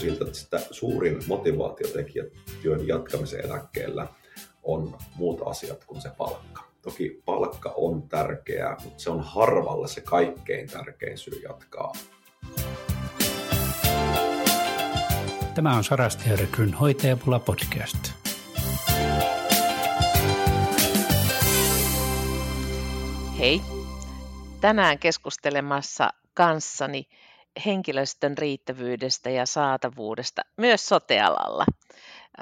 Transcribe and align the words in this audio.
siltä, 0.00 0.24
että 0.24 0.38
sitä 0.38 0.60
suurin 0.70 1.22
motivaatiotekijä 1.26 2.24
työn 2.62 2.86
jatkamisen 2.86 3.44
eläkkeellä 3.44 4.08
on 4.62 4.98
muut 5.14 5.40
asiat 5.44 5.84
kuin 5.84 6.00
se 6.00 6.10
palkka. 6.18 6.70
Toki 6.82 7.22
palkka 7.24 7.72
on 7.76 8.08
tärkeää, 8.08 8.76
mutta 8.84 9.02
se 9.02 9.10
on 9.10 9.20
harvalle 9.20 9.88
se 9.88 10.00
kaikkein 10.00 10.68
tärkein 10.68 11.18
syy 11.18 11.40
jatkaa. 11.42 11.92
Tämä 15.54 15.76
on 15.76 15.84
Sarasti 15.84 16.36
Rekryn 16.36 16.74
hoitajapula 16.74 17.38
podcast. 17.38 18.12
Hei! 23.38 23.60
Tänään 24.60 24.98
keskustelemassa 24.98 26.10
kanssani 26.34 27.08
henkilöstön 27.66 28.38
riittävyydestä 28.38 29.30
ja 29.30 29.46
saatavuudesta 29.46 30.42
myös 30.56 30.86
sotealalla. 30.86 31.64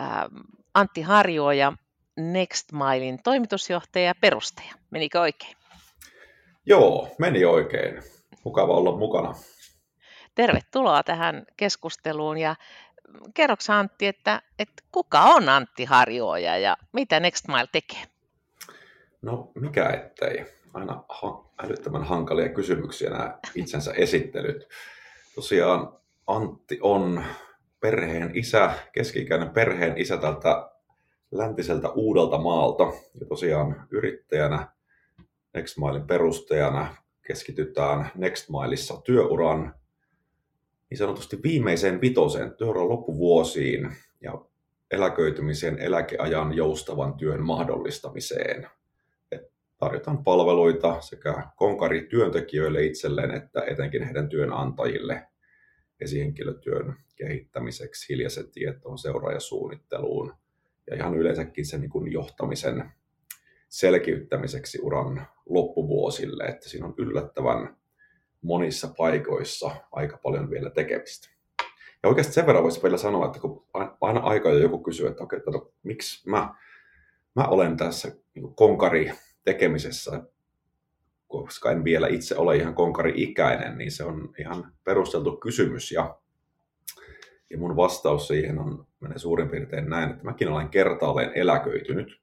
Ähm, 0.01 0.37
Antti 0.75 1.03
Harjuoja, 1.03 1.73
Nextmilein 2.17 3.23
toimitusjohtaja 3.25 4.05
ja 4.05 4.15
perustaja. 4.21 4.75
Menikö 4.91 5.21
oikein? 5.21 5.57
Joo, 6.67 7.09
meni 7.19 7.45
oikein. 7.45 8.03
Mukava 8.45 8.73
olla 8.73 8.97
mukana. 8.97 9.35
Tervetuloa 10.35 11.03
tähän 11.03 11.47
keskusteluun 11.57 12.39
ja 12.39 12.57
kerroksä 13.35 13.79
Antti, 13.79 14.07
että, 14.07 14.43
että 14.59 14.83
kuka 14.93 15.21
on 15.21 15.49
Antti 15.49 15.85
Harjuoja 15.85 16.59
ja 16.59 16.77
mitä 16.93 17.21
Nextmile 17.21 17.67
tekee? 17.73 18.03
No 19.23 19.51
mikä 19.55 19.91
ettei. 19.91 20.47
Aina 20.75 21.05
ha- 21.09 21.45
älyttömän 21.63 22.05
hankalia 22.05 22.49
kysymyksiä 22.49 23.11
nämä 23.11 23.39
itsensä 23.55 23.93
esittelyt. 23.93 24.69
Tosiaan 25.39 25.93
Antti 26.27 26.79
on 26.83 27.25
perheen 27.81 28.37
isä, 28.37 28.73
keski-ikäinen 28.93 29.51
perheen 29.51 29.99
isä 29.99 30.17
tältä 30.17 30.71
läntiseltä 31.31 31.89
uudelta 31.89 32.39
maalta. 32.39 32.85
Ja 33.21 33.27
tosiaan 33.27 33.87
yrittäjänä, 33.91 34.69
Nextmilein 35.55 36.07
perustajana 36.07 36.97
keskitytään 37.23 38.11
Nextmileissa 38.15 39.01
työuran 39.01 39.75
niin 40.91 40.99
sanotusti 40.99 41.39
viimeiseen 41.43 42.01
vitoseen 42.01 42.55
työuran 42.55 42.89
loppuvuosiin 42.89 43.93
ja 44.21 44.45
eläköitymisen 44.91 45.79
eläkeajan 45.79 46.57
joustavan 46.57 47.15
työn 47.15 47.43
mahdollistamiseen. 47.43 48.67
Tarjotaan 49.79 50.25
palveluita 50.25 51.01
sekä 51.01 51.43
konkari 51.57 52.07
työntekijöille 52.07 52.85
itselleen 52.85 53.31
että 53.31 53.63
etenkin 53.67 54.03
heidän 54.03 54.29
työnantajille 54.29 55.27
esihenkilötyön 56.01 56.95
kehittämiseksi, 57.17 58.09
hiljaisen 58.09 58.51
tietoon, 58.51 58.99
seuraajasuunnitteluun 58.99 60.35
ja 60.91 60.97
ihan 60.97 61.15
yleensäkin 61.15 61.67
sen 61.67 61.81
niin 61.81 62.13
johtamisen 62.13 62.93
selkiyttämiseksi 63.69 64.79
uran 64.83 65.27
loppuvuosille, 65.47 66.45
että 66.45 66.69
siinä 66.69 66.87
on 66.87 66.95
yllättävän 66.99 67.77
monissa 68.43 68.89
paikoissa 68.97 69.71
aika 69.93 70.19
paljon 70.23 70.51
vielä 70.51 70.71
tekemistä. 70.71 71.29
Ja 72.03 72.09
oikeasti 72.09 72.33
sen 72.33 72.47
verran 72.47 72.65
voisi 72.65 72.83
vielä 72.83 72.97
sanoa, 72.97 73.27
että 73.27 73.41
kun 73.41 73.67
aina 74.01 74.21
aika 74.21 74.51
joku 74.51 74.79
kysyy, 74.79 75.07
että 75.07 75.25
okei, 75.25 75.41
okay, 75.47 75.61
miksi 75.83 76.31
mä, 76.31 76.55
mä 77.35 77.45
olen 77.45 77.77
tässä 77.77 78.13
niin 78.35 78.55
konkari 78.55 79.13
tekemisessä, 79.49 80.23
koska 81.29 81.71
en 81.71 81.85
vielä 81.85 82.09
itse 82.09 82.37
ole 82.37 82.57
ihan 82.57 82.75
konkari-ikäinen, 82.75 83.79
niin 83.79 83.93
se 83.93 84.05
on 84.05 84.35
ihan 84.39 84.73
perusteltu 84.85 85.37
kysymys. 85.37 85.93
Ja, 85.93 86.19
ja 87.51 87.59
mun 87.59 87.77
vastaus 87.77 88.29
siihen 88.29 88.59
on, 88.59 88.87
menee 89.01 89.19
suurin 89.19 89.49
piirtein 89.49 89.91
näin, 89.91 90.11
että 90.11 90.25
mäkin 90.25 90.49
olen 90.49 90.69
kertaalleen 90.69 91.33
eläköitynyt. 91.35 92.21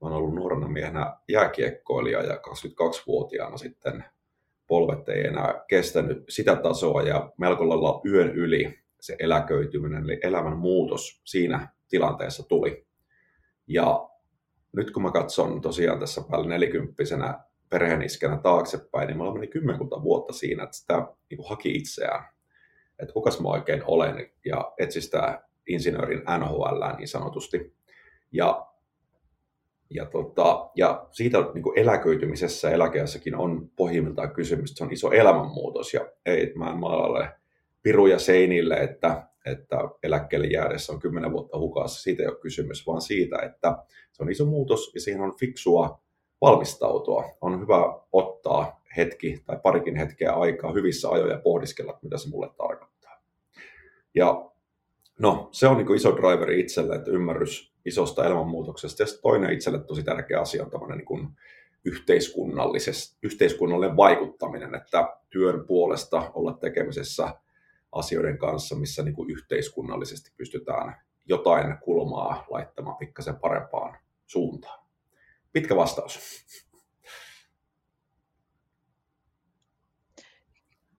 Mä 0.00 0.08
olen 0.08 0.16
ollut 0.16 0.34
nuorena 0.34 0.68
miehenä 0.68 1.16
jääkiekkoilija 1.28 2.22
ja 2.22 2.34
22-vuotiaana 2.34 3.56
sitten 3.56 4.04
polvet 4.66 5.08
ei 5.08 5.26
enää 5.26 5.64
kestänyt 5.68 6.24
sitä 6.28 6.56
tasoa 6.56 7.02
ja 7.02 7.32
melko 7.38 7.68
lailla 7.68 8.00
yön 8.04 8.30
yli 8.30 8.78
se 9.00 9.16
eläköityminen, 9.18 10.04
eli 10.04 10.20
elämän 10.22 10.56
muutos 10.56 11.20
siinä 11.24 11.68
tilanteessa 11.88 12.48
tuli. 12.48 12.86
Ja 13.66 14.08
nyt 14.76 14.90
kun 14.90 15.02
mä 15.02 15.10
katson 15.10 15.60
tosiaan 15.60 16.00
tässä 16.00 16.22
päälle 16.30 16.48
nelikymppisenä 16.48 17.40
perheeniskänä 17.68 18.36
taaksepäin, 18.36 19.06
niin 19.06 19.16
mulla 19.16 19.34
meni 19.34 19.46
kymmenkunta 19.46 20.02
vuotta 20.02 20.32
siinä, 20.32 20.62
että 20.62 20.76
sitä 20.76 21.06
niin 21.30 21.48
haki 21.48 21.72
itseään, 21.72 22.24
että 22.98 23.12
kukas 23.12 23.40
mä 23.40 23.48
oikein 23.48 23.82
olen, 23.86 24.30
ja 24.44 24.72
etsi 24.78 25.00
sitä 25.00 25.42
insinöörin 25.66 26.22
NHL 26.38 26.96
niin 26.98 27.08
sanotusti. 27.08 27.74
Ja 28.32 28.68
ja, 29.90 30.06
tota, 30.06 30.70
ja 30.74 31.06
siitä 31.10 31.38
niin 31.54 31.62
kuin 31.62 31.78
eläköitymisessä 31.78 32.70
eläkeassakin 32.70 33.34
on 33.34 33.70
pohjimmiltaan 33.76 34.30
kysymys, 34.30 34.70
että 34.70 34.78
se 34.78 34.84
on 34.84 34.92
iso 34.92 35.10
elämänmuutos 35.10 35.94
ja 35.94 36.06
ei, 36.26 36.52
mä 36.54 36.70
en 36.70 36.76
maalalle 36.76 37.28
piruja 37.82 38.18
seinille, 38.18 38.74
että, 38.74 39.27
että 39.50 39.76
eläkkeelle 40.02 40.46
jäädessä 40.46 40.92
on 40.92 41.00
kymmenen 41.00 41.32
vuotta 41.32 41.58
hukassa, 41.58 42.02
siitä 42.02 42.22
ei 42.22 42.28
ole 42.28 42.36
kysymys, 42.36 42.86
vaan 42.86 43.00
siitä, 43.00 43.38
että 43.38 43.76
se 44.12 44.22
on 44.22 44.30
iso 44.30 44.46
muutos 44.46 44.94
ja 44.94 45.00
siihen 45.00 45.22
on 45.22 45.36
fiksua 45.40 46.00
valmistautua. 46.40 47.24
On 47.40 47.60
hyvä 47.60 48.00
ottaa 48.12 48.80
hetki 48.96 49.42
tai 49.46 49.58
parikin 49.62 49.96
hetkeä 49.96 50.32
aikaa 50.32 50.72
hyvissä 50.72 51.08
ajoin 51.10 51.30
ja 51.30 51.38
pohdiskella, 51.38 51.98
mitä 52.02 52.18
se 52.18 52.28
mulle 52.28 52.50
tarkoittaa. 52.56 53.22
Ja 54.14 54.50
no, 55.18 55.48
se 55.52 55.66
on 55.66 55.76
niin 55.76 55.94
iso 55.94 56.16
driveri 56.16 56.60
itselle, 56.60 56.94
että 56.94 57.10
ymmärrys 57.10 57.72
isosta 57.84 58.26
elämänmuutoksesta. 58.26 59.02
Ja 59.02 59.06
toinen 59.22 59.52
itselle 59.52 59.78
tosi 59.78 60.02
tärkeä 60.02 60.40
asia 60.40 60.64
on 60.64 60.70
tämmöinen 60.70 60.98
niin 60.98 61.28
yhteiskunnallinen 63.22 63.96
vaikuttaminen, 63.96 64.74
että 64.74 65.16
työn 65.30 65.66
puolesta 65.66 66.30
olla 66.34 66.52
tekemisessä 66.52 67.34
asioiden 67.92 68.38
kanssa, 68.38 68.74
missä 68.74 69.02
niin 69.02 69.14
kuin 69.14 69.30
yhteiskunnallisesti 69.30 70.30
pystytään 70.36 71.00
jotain 71.26 71.78
kulmaa 71.78 72.46
laittamaan 72.50 72.96
pikkasen 72.96 73.36
parempaan 73.36 73.98
suuntaan. 74.26 74.86
Pitkä 75.52 75.76
vastaus. 75.76 76.20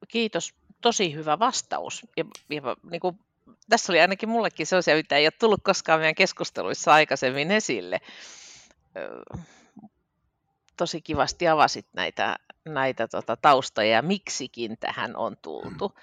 Kiitos. 0.07 0.53
Tosi 0.81 1.13
hyvä 1.13 1.39
vastaus. 1.39 2.07
Ja, 2.17 2.25
ja 2.49 2.61
niin 2.91 3.01
kuin 3.01 3.19
tässä 3.69 3.91
oli 3.91 3.99
ainakin 3.99 4.29
mullekin 4.29 4.65
sellaisia, 4.65 4.95
mitä 4.95 5.17
ei 5.17 5.25
ole 5.25 5.33
tullut 5.39 5.59
koskaan 5.63 5.99
meidän 5.99 6.15
keskusteluissa 6.15 6.93
aikaisemmin 6.93 7.51
esille. 7.51 8.01
Tosi 10.77 11.01
kivasti 11.01 11.47
avasit 11.47 11.87
näitä, 11.93 12.35
näitä 12.65 13.07
tota, 13.07 13.37
taustoja 13.37 13.89
ja 13.89 14.01
miksikin 14.01 14.77
tähän 14.79 15.15
on 15.15 15.37
tultu. 15.41 15.93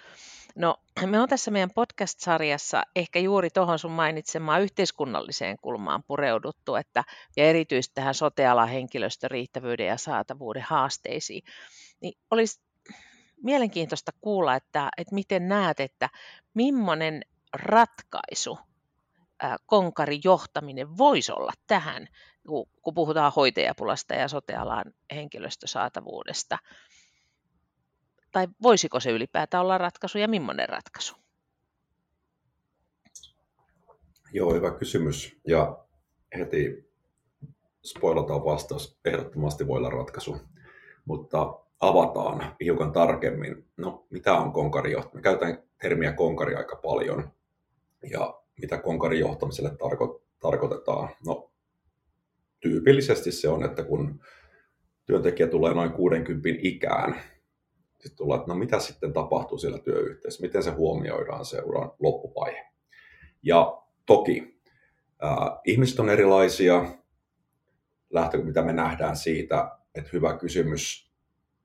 No, 0.56 0.76
me 1.06 1.20
on 1.20 1.28
tässä 1.28 1.50
meidän 1.50 1.70
podcast-sarjassa 1.74 2.82
ehkä 2.96 3.18
juuri 3.18 3.50
tuohon 3.50 3.78
sun 3.78 3.90
mainitsemaan 3.90 4.62
yhteiskunnalliseen 4.62 5.56
kulmaan 5.62 6.02
pureuduttu, 6.06 6.74
että, 6.74 7.04
ja 7.36 7.44
erityisesti 7.44 7.94
tähän 7.94 8.14
sotealan 8.14 8.68
henkilöstön 8.68 9.30
riittävyyden 9.30 9.86
ja 9.86 9.96
saatavuuden 9.96 10.62
haasteisiin. 10.62 11.42
Niin 12.00 12.18
olisi 12.30 12.60
mielenkiintoista 13.42 14.12
kuulla, 14.20 14.54
että, 14.54 14.88
että 14.96 15.14
miten 15.14 15.48
näet, 15.48 15.80
että 15.80 16.10
millainen 16.54 17.22
ratkaisu 17.52 18.58
konkarin 19.66 20.20
johtaminen 20.24 20.98
voisi 20.98 21.32
olla 21.32 21.52
tähän, 21.66 22.08
kun 22.82 22.94
puhutaan 22.94 23.32
hoitajapulasta 23.36 24.14
ja 24.14 24.28
sotealan 24.28 24.84
henkilöstösaatavuudesta? 25.14 26.58
Tai 28.36 28.48
voisiko 28.62 29.00
se 29.00 29.10
ylipäätään 29.10 29.64
olla 29.64 29.78
ratkaisu 29.78 30.18
ja 30.18 30.28
millainen 30.28 30.68
ratkaisu? 30.68 31.14
Joo, 34.32 34.54
hyvä 34.54 34.70
kysymys. 34.70 35.40
Ja 35.46 35.78
heti 36.38 36.90
spoilataan 37.84 38.44
vastaus. 38.44 38.98
Ehdottomasti 39.04 39.66
voi 39.66 39.76
olla 39.76 39.90
ratkaisu. 39.90 40.36
Mutta 41.04 41.60
avataan 41.80 42.56
hiukan 42.60 42.92
tarkemmin. 42.92 43.68
No, 43.76 44.06
mitä 44.10 44.34
on 44.34 44.52
konkarijohtaminen? 44.52 45.22
Käytän 45.22 45.62
termiä 45.80 46.12
konkari 46.12 46.54
aika 46.54 46.76
paljon. 46.76 47.30
Ja 48.10 48.40
mitä 48.60 48.78
konkarin 48.78 49.20
johtamiselle 49.20 49.70
tarko- 49.70 50.22
tarkoitetaan? 50.40 51.08
No, 51.26 51.50
tyypillisesti 52.60 53.32
se 53.32 53.48
on, 53.48 53.64
että 53.64 53.84
kun 53.84 54.20
työntekijä 55.06 55.46
tulee 55.46 55.74
noin 55.74 55.92
60 55.92 56.48
ikään, 56.62 57.22
sitten 57.98 58.16
tulee, 58.16 58.38
että 58.38 58.48
no 58.48 58.54
mitä 58.54 58.78
sitten 58.78 59.12
tapahtuu 59.12 59.58
siellä 59.58 59.78
työyhteisössä, 59.78 60.46
miten 60.46 60.62
se 60.62 60.70
huomioidaan 60.70 61.44
se 61.44 61.60
uran 61.60 61.92
loppuvaihe. 61.98 62.66
Ja 63.42 63.82
toki 64.06 64.60
äh, 65.24 65.58
ihmiset 65.64 66.00
on 66.00 66.10
erilaisia, 66.10 66.84
lähtö, 68.10 68.38
mitä 68.38 68.62
me 68.62 68.72
nähdään 68.72 69.16
siitä, 69.16 69.70
että 69.94 70.10
hyvä 70.12 70.38
kysymys, 70.38 71.12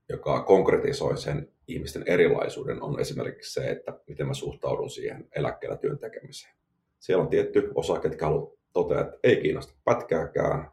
joka 0.10 0.42
konkretisoi 0.42 1.18
sen 1.18 1.52
ihmisten 1.68 2.04
erilaisuuden 2.06 2.84
on 2.84 3.00
esimerkiksi 3.00 3.54
se, 3.54 3.70
että 3.70 4.00
miten 4.08 4.28
mä 4.28 4.34
suhtaudun 4.34 4.90
siihen 4.90 5.28
eläkkeellä 5.36 5.78
työn 5.78 6.00
tekemiseen. 6.00 6.56
Siellä 7.00 7.24
on 7.24 7.30
tietty 7.30 7.72
osa, 7.76 8.00
ketkä 8.00 8.26
haluaa 8.26 8.52
toteaa, 8.74 9.02
että 9.02 9.18
ei 9.24 9.42
kiinnosta 9.42 9.74
pätkääkään, 9.84 10.72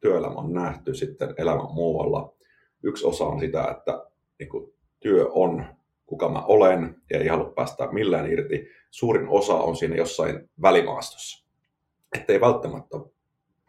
työelämä 0.00 0.34
on 0.34 0.52
nähty 0.52 0.94
sitten 0.94 1.34
elämän 1.38 1.74
muualla. 1.74 2.34
Yksi 2.82 3.06
osa 3.06 3.24
on 3.24 3.40
sitä, 3.40 3.64
että 3.70 4.06
niin 4.38 4.48
kuin, 4.48 4.74
työ 5.00 5.26
on 5.30 5.76
kuka 6.06 6.28
mä 6.28 6.42
olen 6.42 6.96
ja 7.10 7.18
ei 7.18 7.28
halua 7.28 7.52
päästä 7.56 7.88
millään 7.92 8.32
irti. 8.32 8.68
Suurin 8.90 9.28
osa 9.28 9.54
on 9.54 9.76
siinä 9.76 9.96
jossain 9.96 10.50
välimaastossa. 10.62 11.46
Että 12.16 12.32
ei 12.32 12.40
välttämättä 12.40 12.96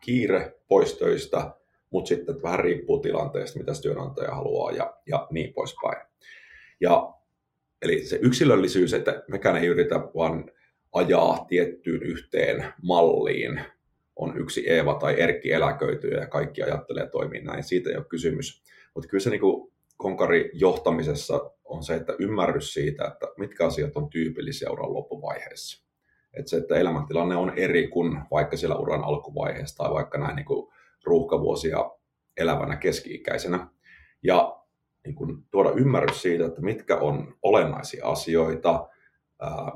kiire 0.01 0.56
pois 0.68 0.94
töistä, 0.94 1.51
mutta 1.89 2.07
sitten 2.07 2.44
vähän 2.44 2.59
riippuu 2.59 3.00
tilanteesta, 3.00 3.59
mitä 3.59 3.71
työnantaja 3.81 4.35
haluaa 4.35 4.71
ja, 4.71 4.97
ja 5.07 5.27
niin 5.31 5.53
poispäin. 5.53 6.07
Ja, 6.79 7.13
eli 7.81 8.06
se 8.06 8.19
yksilöllisyys, 8.21 8.94
että 8.94 9.24
mekään 9.27 9.57
ei 9.57 9.68
yritä 9.68 9.95
vaan 9.95 10.51
ajaa 10.94 11.45
tiettyyn 11.47 12.03
yhteen 12.03 12.74
malliin, 12.81 13.62
on 14.15 14.38
yksi 14.38 14.69
Eeva 14.69 14.95
tai 14.95 15.21
Erkki 15.21 15.51
eläköityy 15.51 16.12
ja 16.12 16.27
kaikki 16.27 16.63
ajattelee 16.63 17.03
ja 17.03 17.09
toimii 17.09 17.41
näin. 17.41 17.63
Siitä 17.63 17.89
ei 17.89 17.95
ole 17.95 18.06
kysymys. 18.06 18.63
Mutta 18.94 19.09
kyllä 19.09 19.21
se 19.21 19.29
niin 19.29 19.39
kuin 19.39 19.71
konkari 19.98 20.52
johtamisessa 20.54 21.52
on 21.66 21.84
se, 21.84 21.96
että 21.96 22.16
ymmärrys 22.20 22.74
siitä, 22.74 23.06
että 23.08 23.28
mitkä 23.38 23.66
asiat 23.66 23.98
on 23.98 24.10
tyypillisiä 24.10 24.72
uran 24.72 24.94
loppuvaiheessa. 24.94 25.88
Että 26.34 26.50
se, 26.50 26.58
että 26.58 26.76
elämäntilanne 26.76 27.36
on 27.36 27.54
eri 27.58 27.88
kuin 27.88 28.20
vaikka 28.32 28.58
siellä 28.58 28.76
uran 28.76 29.04
alkuvaiheessa 29.04 29.78
tai 29.78 29.94
vaikka 29.94 30.18
näin 30.18 30.36
niin 30.36 30.46
kuin 30.46 30.74
ruuhkavuosia 31.06 31.92
elävänä 32.38 32.76
keski-ikäisenä. 32.76 33.68
Ja 34.24 34.64
niin 35.06 35.16
kuin 35.16 35.44
tuoda 35.52 35.72
ymmärrys 35.72 36.22
siitä, 36.22 36.46
että 36.46 36.62
mitkä 36.62 36.98
on 36.98 37.38
olennaisia 37.42 38.06
asioita. 38.06 38.90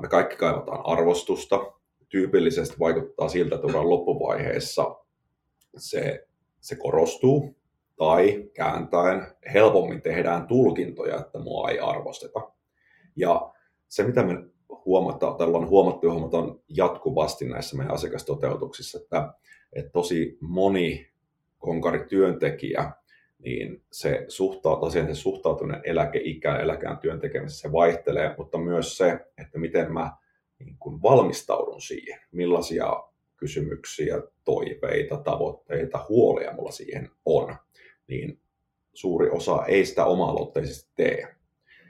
Me 0.00 0.08
kaikki 0.08 0.36
kaivataan 0.36 0.86
arvostusta. 0.86 1.72
Tyypillisesti 2.08 2.78
vaikuttaa 2.78 3.28
siltä, 3.28 3.54
että 3.54 3.66
uran 3.66 3.90
loppuvaiheessa 3.90 4.96
se, 5.76 6.28
se 6.60 6.76
korostuu 6.76 7.56
tai 8.02 8.50
kääntäen 8.54 9.26
helpommin 9.54 10.02
tehdään 10.02 10.46
tulkintoja, 10.46 11.20
että 11.20 11.38
mua 11.38 11.70
ei 11.70 11.78
arvosteta. 11.78 12.50
Ja 13.16 13.52
se, 13.88 14.02
mitä 14.02 14.22
me 14.22 14.44
huomataan, 14.84 15.36
tai 15.36 15.46
ollaan 15.46 15.68
huomattu 15.68 16.06
ja 16.06 16.12
huomataan 16.12 16.60
jatkuvasti 16.68 17.44
näissä 17.44 17.76
meidän 17.76 17.94
asiakastoteutuksissa, 17.94 18.98
että, 19.02 19.32
että 19.72 19.90
tosi 19.90 20.38
moni 20.40 21.10
konkarityöntekijä, 21.58 22.90
niin 23.38 23.82
se, 23.92 24.24
suhtautuu, 24.28 24.90
se 24.90 25.14
suhtautuminen 25.14 25.80
eläkeikään, 25.84 26.60
eläkään 26.60 26.98
työn 26.98 27.20
tekemisessä 27.20 27.68
se 27.68 27.72
vaihtelee, 27.72 28.34
mutta 28.38 28.58
myös 28.58 28.96
se, 28.96 29.18
että 29.38 29.58
miten 29.58 29.92
mä 29.92 30.16
niin 30.58 30.76
kuin 30.78 31.02
valmistaudun 31.02 31.80
siihen, 31.80 32.20
millaisia 32.32 33.02
kysymyksiä, 33.36 34.22
toiveita, 34.44 35.16
tavoitteita, 35.16 36.06
huolia 36.08 36.52
mulla 36.52 36.70
siihen 36.70 37.10
on 37.24 37.56
niin 38.12 38.40
suuri 38.94 39.30
osa 39.30 39.64
ei 39.66 39.84
sitä 39.86 40.04
oma-aloitteisesti 40.04 40.90
tee. 40.96 41.36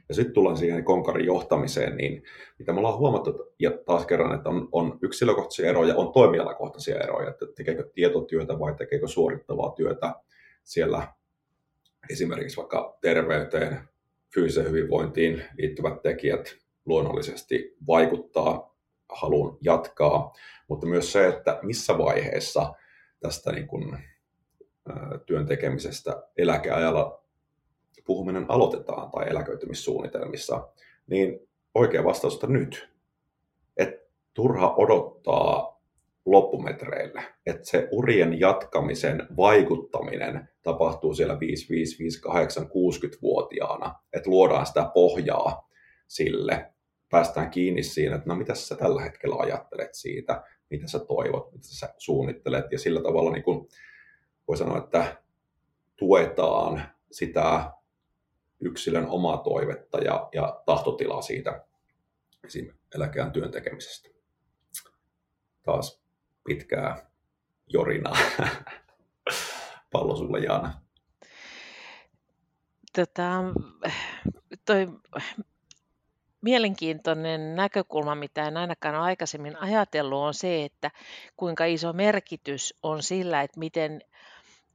Ja 0.09 0.15
sitten 0.15 0.35
tullaan 0.35 0.57
siihen 0.57 0.85
konkarin 0.85 1.27
johtamiseen, 1.27 1.97
niin 1.97 2.23
mitä 2.59 2.73
me 2.73 2.79
ollaan 2.79 2.99
huomattu, 2.99 3.55
ja 3.59 3.71
taas 3.87 4.07
kerran, 4.07 4.35
että 4.35 4.49
on, 4.49 4.69
on 4.73 4.99
yksilökohtaisia 5.03 5.69
eroja, 5.69 5.97
on 5.97 6.13
toimialakohtaisia 6.13 7.01
eroja, 7.01 7.31
että 7.31 7.47
tekeekö 7.57 7.91
tietotyötä 7.95 8.59
vai 8.59 8.75
tekeekö 8.75 9.09
suorittavaa 9.09 9.71
työtä 9.71 10.15
siellä 10.65 11.09
esimerkiksi 12.11 12.57
vaikka 12.57 12.99
terveyteen, 13.01 13.89
fyysiseen 14.35 14.69
hyvinvointiin 14.69 15.45
liittyvät 15.59 16.03
tekijät 16.03 16.57
luonnollisesti 16.85 17.77
vaikuttaa 17.87 18.77
haluun 19.09 19.59
jatkaa, 19.61 20.33
mutta 20.69 20.87
myös 20.87 21.13
se, 21.13 21.27
että 21.27 21.59
missä 21.63 21.99
vaiheessa 21.99 22.75
tästä 23.21 23.53
niin 23.53 23.67
kuin 23.67 23.99
työn 25.27 25.47
tekemisestä 25.47 26.23
eläkeajalla 26.37 27.25
puhuminen 28.05 28.47
aloitetaan 28.49 29.11
tai 29.11 29.31
eläköitymissuunnitelmissa, 29.31 30.69
niin 31.07 31.49
oikea 31.75 32.05
vastaus 32.05 32.45
on 32.45 32.53
nyt. 32.53 32.93
Et 33.77 34.11
turha 34.35 34.75
odottaa 34.75 35.83
loppumetreille, 36.27 37.23
että 37.47 37.67
se 37.67 37.89
urien 37.91 38.41
jatkamisen 38.41 39.27
vaikuttaminen 39.37 40.49
tapahtuu 40.63 41.15
siellä 41.15 41.41
5, 41.41 41.69
5, 41.69 41.99
5, 41.99 42.21
8, 42.21 42.65
60-vuotiaana, 42.65 43.95
että 44.13 44.31
luodaan 44.31 44.67
sitä 44.67 44.91
pohjaa 44.95 45.69
sille, 46.09 46.73
päästään 47.11 47.51
kiinni 47.51 47.83
siinä, 47.83 48.17
että 48.17 48.29
no 48.29 48.35
mitä 48.35 48.55
sä 48.55 48.77
tällä 48.77 49.03
hetkellä 49.03 49.37
ajattelet 49.39 49.95
siitä, 49.95 50.43
mitä 50.71 50.87
sä 50.87 50.99
toivot, 50.99 51.53
mitä 51.53 51.67
sä 51.67 51.95
suunnittelet, 51.99 52.73
ja 52.73 52.79
sillä 52.79 53.03
tavalla 53.03 53.33
niin 53.33 53.43
kun 53.43 53.69
voi 54.49 54.57
sanoa, 54.57 54.79
että 54.79 55.23
tuetaan 55.97 56.83
sitä 57.11 57.73
yksilön 58.61 59.07
omaa 59.07 59.37
toivetta 59.37 59.99
ja, 59.99 60.29
ja 60.35 60.63
tahtotilaa 60.67 61.23
siitä 61.23 61.65
esim. 62.45 62.73
eläkeään 62.95 63.33
työn 63.33 63.51
tekemisestä. 63.51 64.09
Taas 65.63 66.03
pitkää 66.45 67.11
jorinaa. 67.67 68.17
Pallo 69.93 70.17
sulle, 70.17 70.39
Jaana. 70.39 70.83
Tota, 72.97 73.43
toi 74.65 74.89
mielenkiintoinen 76.41 77.55
näkökulma, 77.55 78.15
mitä 78.15 78.49
en 78.49 78.57
ainakaan 78.57 78.95
ole 78.95 79.05
aikaisemmin 79.05 79.57
ajatellut, 79.57 80.19
on 80.19 80.35
se, 80.35 80.65
että 80.65 80.91
kuinka 81.37 81.65
iso 81.65 81.93
merkitys 81.93 82.75
on 82.83 83.03
sillä, 83.03 83.43
että 83.43 83.59
miten 83.59 84.03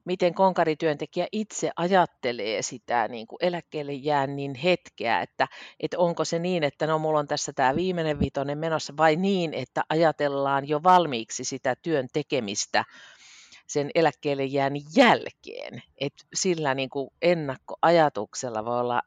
miten 0.08 0.34
konkarityöntekijä 0.34 1.28
itse 1.32 1.72
ajattelee 1.76 2.62
sitä 2.62 3.08
niin 3.08 3.28
kuin 3.28 3.38
eläkkeelle 3.42 3.94
jäännin 3.94 4.56
hetkeä, 4.56 5.22
että, 5.22 5.48
että 5.80 6.00
onko 6.00 6.26
se 6.26 6.40
niin, 6.40 6.64
että 6.64 6.88
no 6.88 7.00
mulla 7.00 7.20
on 7.20 7.28
tässä 7.28 7.54
tämä 7.54 7.76
viimeinen 7.76 8.20
vitonen 8.20 8.58
menossa, 8.58 8.94
vai 8.98 9.16
niin, 9.16 9.54
että 9.54 9.84
ajatellaan 9.90 10.68
jo 10.68 10.84
valmiiksi 10.84 11.44
sitä 11.44 11.76
työn 11.82 12.08
tekemistä 12.14 12.86
sen 13.68 13.90
eläkkeelle 13.96 14.46
jäännin 14.46 14.84
jälkeen, 14.96 15.82
että 16.02 16.24
sillä 16.34 16.76
niin 16.76 16.90
kuin 16.90 17.10
ennakkoajatuksella 17.22 18.66
voi 18.66 18.80
olla 18.80 19.02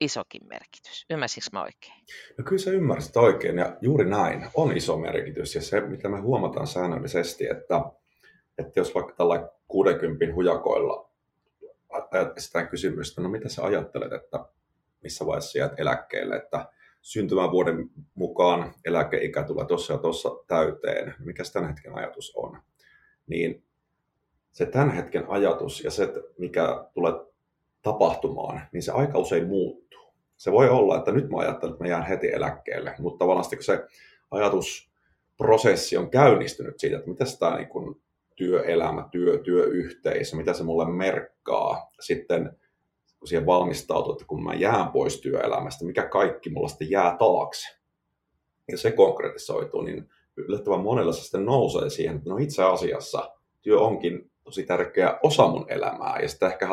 isokin 0.00 0.42
merkitys. 0.48 1.06
Ymmärsinkö 1.10 1.48
mä 1.52 1.62
oikein? 1.62 1.94
No 2.38 2.44
kyllä 2.44 2.62
sä 2.62 2.70
ymmärsit 2.70 3.16
oikein 3.16 3.58
ja 3.58 3.76
juuri 3.80 4.10
näin 4.10 4.46
on 4.54 4.76
iso 4.76 4.96
merkitys 4.96 5.54
ja 5.54 5.62
se 5.62 5.80
mitä 5.80 6.08
me 6.08 6.20
huomataan 6.20 6.66
säännöllisesti, 6.66 7.46
että, 7.46 7.99
että 8.60 8.80
jos 8.80 8.94
vaikka 8.94 9.12
tällä 9.12 9.48
60 9.68 10.34
hujakoilla 10.34 11.10
esitetään 12.36 12.68
kysymystä, 12.68 13.20
no 13.20 13.28
mitä 13.28 13.48
sä 13.48 13.64
ajattelet, 13.64 14.12
että 14.12 14.44
missä 15.02 15.26
vaiheessa 15.26 15.58
jäät 15.58 15.80
eläkkeelle, 15.80 16.36
että 16.36 16.66
syntymävuoden 17.02 17.90
mukaan 18.14 18.74
eläkeikä 18.84 19.42
tulee 19.42 19.66
tuossa 19.66 19.92
ja 19.92 19.98
tuossa 19.98 20.30
täyteen, 20.46 21.14
mikä 21.18 21.42
tämän 21.52 21.68
hetken 21.68 21.94
ajatus 21.94 22.32
on, 22.36 22.58
niin 23.26 23.64
se 24.52 24.66
tämän 24.66 24.90
hetken 24.90 25.24
ajatus 25.28 25.84
ja 25.84 25.90
se, 25.90 26.12
mikä 26.38 26.84
tulee 26.94 27.12
tapahtumaan, 27.82 28.60
niin 28.72 28.82
se 28.82 28.92
aika 28.92 29.18
usein 29.18 29.48
muuttuu. 29.48 30.14
Se 30.36 30.52
voi 30.52 30.68
olla, 30.68 30.98
että 30.98 31.12
nyt 31.12 31.30
mä 31.30 31.38
ajattelen, 31.38 31.72
että 31.72 31.84
mä 31.84 31.90
jään 31.90 32.06
heti 32.06 32.32
eläkkeelle, 32.32 32.94
mutta 32.98 33.18
tavallaan 33.18 33.46
kun 33.54 33.64
se 33.64 33.86
ajatusprosessi 34.30 35.96
on 35.96 36.10
käynnistynyt 36.10 36.80
siitä, 36.80 36.96
että 36.96 37.10
mitä 37.10 37.24
tämä 37.38 37.56
niin 37.56 37.68
kuin 37.68 38.02
työelämä, 38.40 39.08
työ, 39.10 39.38
työyhteisö, 39.38 40.36
mitä 40.36 40.52
se 40.52 40.62
mulle 40.62 40.90
merkkaa 40.90 41.90
sitten, 42.00 42.50
kun 43.18 43.28
siihen 43.28 43.46
valmistautuu, 43.46 44.12
että 44.12 44.24
kun 44.24 44.44
mä 44.44 44.54
jään 44.54 44.88
pois 44.88 45.20
työelämästä, 45.20 45.84
mikä 45.84 46.08
kaikki 46.08 46.50
mulla 46.50 46.68
sitten 46.68 46.90
jää 46.90 47.16
taakse. 47.18 47.78
Ja 48.70 48.78
se 48.78 48.92
konkretisoituu, 48.92 49.82
niin 49.82 50.08
yllättävän 50.36 50.80
monella 50.80 51.12
se 51.12 51.22
sitten 51.22 51.44
nousee 51.44 51.90
siihen, 51.90 52.16
että 52.16 52.30
no 52.30 52.36
itse 52.36 52.62
asiassa 52.62 53.34
työ 53.62 53.80
onkin 53.80 54.30
tosi 54.44 54.62
tärkeä 54.62 55.18
osa 55.22 55.48
mun 55.48 55.66
elämää. 55.68 56.18
Ja 56.22 56.28
sitten 56.28 56.52
ehkä 56.52 56.68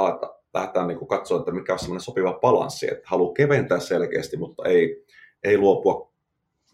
lähdetään 0.53 0.87
niin 0.87 1.07
katsoa, 1.07 1.39
että 1.39 1.51
mikä 1.51 1.73
on 1.73 1.79
semmoinen 1.79 2.03
sopiva 2.03 2.39
balanssi, 2.41 2.87
että 2.91 3.03
haluaa 3.05 3.33
keventää 3.33 3.79
selkeästi, 3.79 4.37
mutta 4.37 4.63
ei, 4.65 5.05
ei 5.43 5.57
luopua 5.57 6.11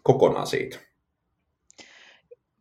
kokonaan 0.02 0.46
siitä 0.46 0.78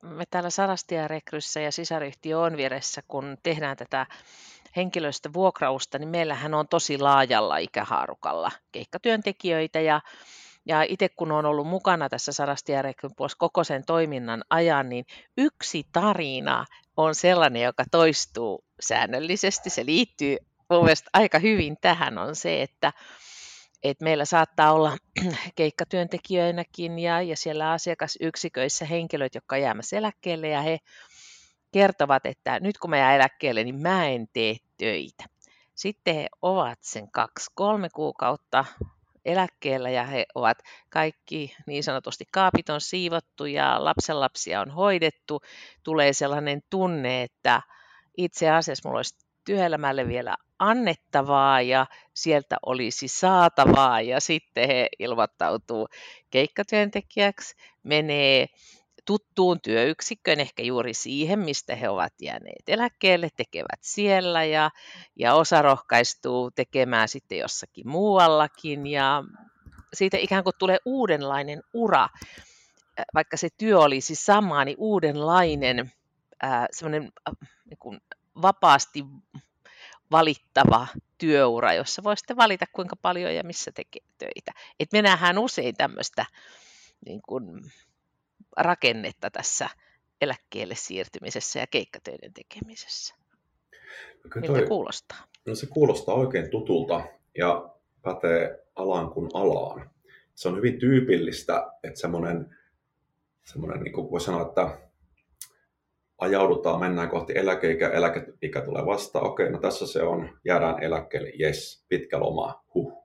me 0.04 0.24
täällä 0.26 0.50
Sarastia 0.50 1.08
Rekryssä 1.08 1.60
ja 1.60 1.72
sisaryhtiö 1.72 2.40
on 2.40 2.58
vieressä, 2.58 3.02
kun 3.08 3.38
tehdään 3.44 3.78
tätä 3.78 4.06
henkilöstövuokrausta, 4.76 6.00
niin 6.00 6.10
meillähän 6.10 6.54
on 6.54 6.68
tosi 6.68 6.98
laajalla 6.98 7.58
ikähaarukalla 7.58 8.52
keikkatyöntekijöitä 8.72 9.80
ja 9.80 10.02
ja 10.66 10.84
itse 10.84 11.10
kun 11.10 11.32
olen 11.32 11.46
ollut 11.46 11.68
mukana 11.68 12.10
tässä 12.10 12.32
Sarastia 12.32 12.82
Rekryn 12.82 13.12
koko 13.38 13.64
sen 13.64 13.86
toiminnan 13.86 14.44
ajan, 14.50 14.90
niin 14.90 15.06
yksi 15.38 15.88
tarina 15.92 16.66
on 16.98 17.16
sellainen, 17.16 17.62
joka 17.62 17.84
toistuu 17.92 18.64
säännöllisesti. 18.80 19.70
Se 19.70 19.86
liittyy 19.86 20.38
mun 20.70 20.88
aika 21.14 21.40
hyvin 21.40 21.78
tähän, 21.82 22.18
on 22.18 22.36
se, 22.36 22.62
että 22.62 22.94
Et 23.84 24.02
meillä 24.02 24.26
saattaa 24.26 24.74
olla 24.74 24.98
keikkatyöntekijöinäkin 25.56 27.00
ja, 27.00 27.22
ja 27.22 27.38
siellä 27.38 27.72
asiakasyksiköissä 27.72 28.86
henkilöt, 28.86 29.36
jotka 29.36 29.58
jäämässä 29.58 29.98
eläkkeelle 29.98 30.48
ja 30.48 30.62
he 30.62 30.78
kertovat, 31.72 32.26
että 32.26 32.60
nyt 32.60 32.78
kun 32.78 32.90
mä 32.90 32.98
jään 32.98 33.16
eläkkeelle, 33.16 33.64
niin 33.64 33.82
mä 33.82 34.08
en 34.08 34.28
tee 34.34 34.56
töitä. 34.78 35.24
Sitten 35.76 36.16
he 36.16 36.28
ovat 36.42 36.80
sen 36.82 37.12
kaksi-kolme 37.12 37.90
kuukautta 37.90 38.66
eläkkeellä 39.26 39.90
ja 39.90 40.04
he 40.04 40.26
ovat 40.36 40.58
kaikki 40.90 41.56
niin 41.68 41.84
sanotusti 41.84 42.26
kaapit 42.32 42.70
on 42.70 42.82
siivottu 42.82 43.46
ja 43.46 43.84
lapsenlapsia 43.84 44.62
on 44.62 44.72
hoidettu. 44.72 45.42
Tulee 45.84 46.14
sellainen 46.14 46.62
tunne, 46.70 47.24
että 47.24 47.62
itse 48.18 48.50
asiassa 48.50 48.90
mulla 48.90 49.00
olisi 49.00 49.28
työelämälle 49.46 50.08
vielä 50.08 50.36
annettavaa 50.70 51.62
ja 51.62 51.86
sieltä 52.14 52.58
olisi 52.66 53.08
saatavaa. 53.08 54.02
Ja 54.02 54.20
sitten 54.20 54.68
he 54.68 54.90
ilmoittautuu 55.00 55.88
keikkatyöntekijäksi, 56.30 57.56
menee 57.84 58.48
tuttuun 59.06 59.62
työyksikköön, 59.62 60.40
ehkä 60.40 60.64
juuri 60.64 60.94
siihen, 60.94 61.40
mistä 61.40 61.76
he 61.76 61.90
ovat 61.90 62.14
jääneet 62.22 62.64
eläkkeelle, 62.68 63.30
tekevät 63.38 63.80
siellä 63.82 64.44
ja, 64.44 64.72
ja 65.16 65.34
osa 65.34 65.62
rohkaistuu 65.62 66.52
tekemään 66.52 67.08
sitten 67.08 67.38
jossakin 67.38 67.88
muuallakin. 67.88 68.88
Ja 68.88 69.24
siitä 69.94 70.18
ikään 70.18 70.44
kuin 70.44 70.54
tulee 70.60 70.78
uudenlainen 70.86 71.62
ura, 71.74 72.08
vaikka 73.14 73.38
se 73.38 73.50
työ 73.58 73.80
olisi 73.80 74.16
sama, 74.16 74.66
niin 74.66 74.78
uudenlainen 74.80 75.92
äh, 76.44 76.66
semmoinen 76.72 77.12
äh, 77.30 77.50
niin 77.66 78.02
vapaasti 78.42 79.06
valittava 80.14 80.88
työura, 81.18 81.74
jossa 81.74 82.04
voi 82.04 82.18
sitten 82.18 82.38
valita 82.38 82.66
kuinka 82.74 82.96
paljon 82.96 83.36
ja 83.36 83.44
missä 83.44 83.72
tekee 83.72 84.02
töitä. 84.18 84.52
Et 84.80 84.92
me 84.92 85.02
nähdään 85.02 85.38
usein 85.38 85.76
tämmöistä 85.76 86.26
niin 87.06 87.22
kuin, 87.22 87.72
rakennetta 88.58 89.30
tässä 89.30 89.70
eläkkeelle 90.22 90.76
siirtymisessä 90.76 91.60
ja 91.60 91.68
keikkatöiden 91.68 92.34
tekemisessä. 92.34 93.16
No 94.24 94.42
Miltä 94.42 94.60
toi, 94.60 94.68
kuulostaa? 94.68 95.28
No 95.46 95.56
se 95.56 95.66
kuulostaa 95.66 96.16
oikein 96.16 96.50
tutulta 96.50 97.04
ja 97.38 97.76
pätee 98.02 98.66
alaan 98.76 99.10
kuin 99.10 99.30
alaan. 99.34 99.90
Se 100.36 100.48
on 100.48 100.58
hyvin 100.58 100.80
tyypillistä, 100.80 101.72
että 101.84 102.00
semmoinen, 102.00 102.58
semmoinen 103.44 103.84
niin 103.84 103.94
kuin 103.94 104.12
voi 104.12 104.22
sanoa, 104.22 104.48
että 104.48 104.78
ajaudutaan, 106.24 106.80
mennään 106.80 107.10
kohti 107.10 107.34
eläkeikä, 107.36 107.90
eläkeikä 107.90 108.62
tulee 108.62 108.86
vastaan, 108.86 109.26
okei, 109.26 109.52
no 109.52 109.60
tässä 109.60 109.88
se 109.88 110.04
on, 110.04 110.30
jäädään 110.46 110.84
eläkkeelle, 110.84 111.32
yes, 111.40 111.86
pitkä 111.90 112.20
loma, 112.20 112.64
huh. 112.74 113.04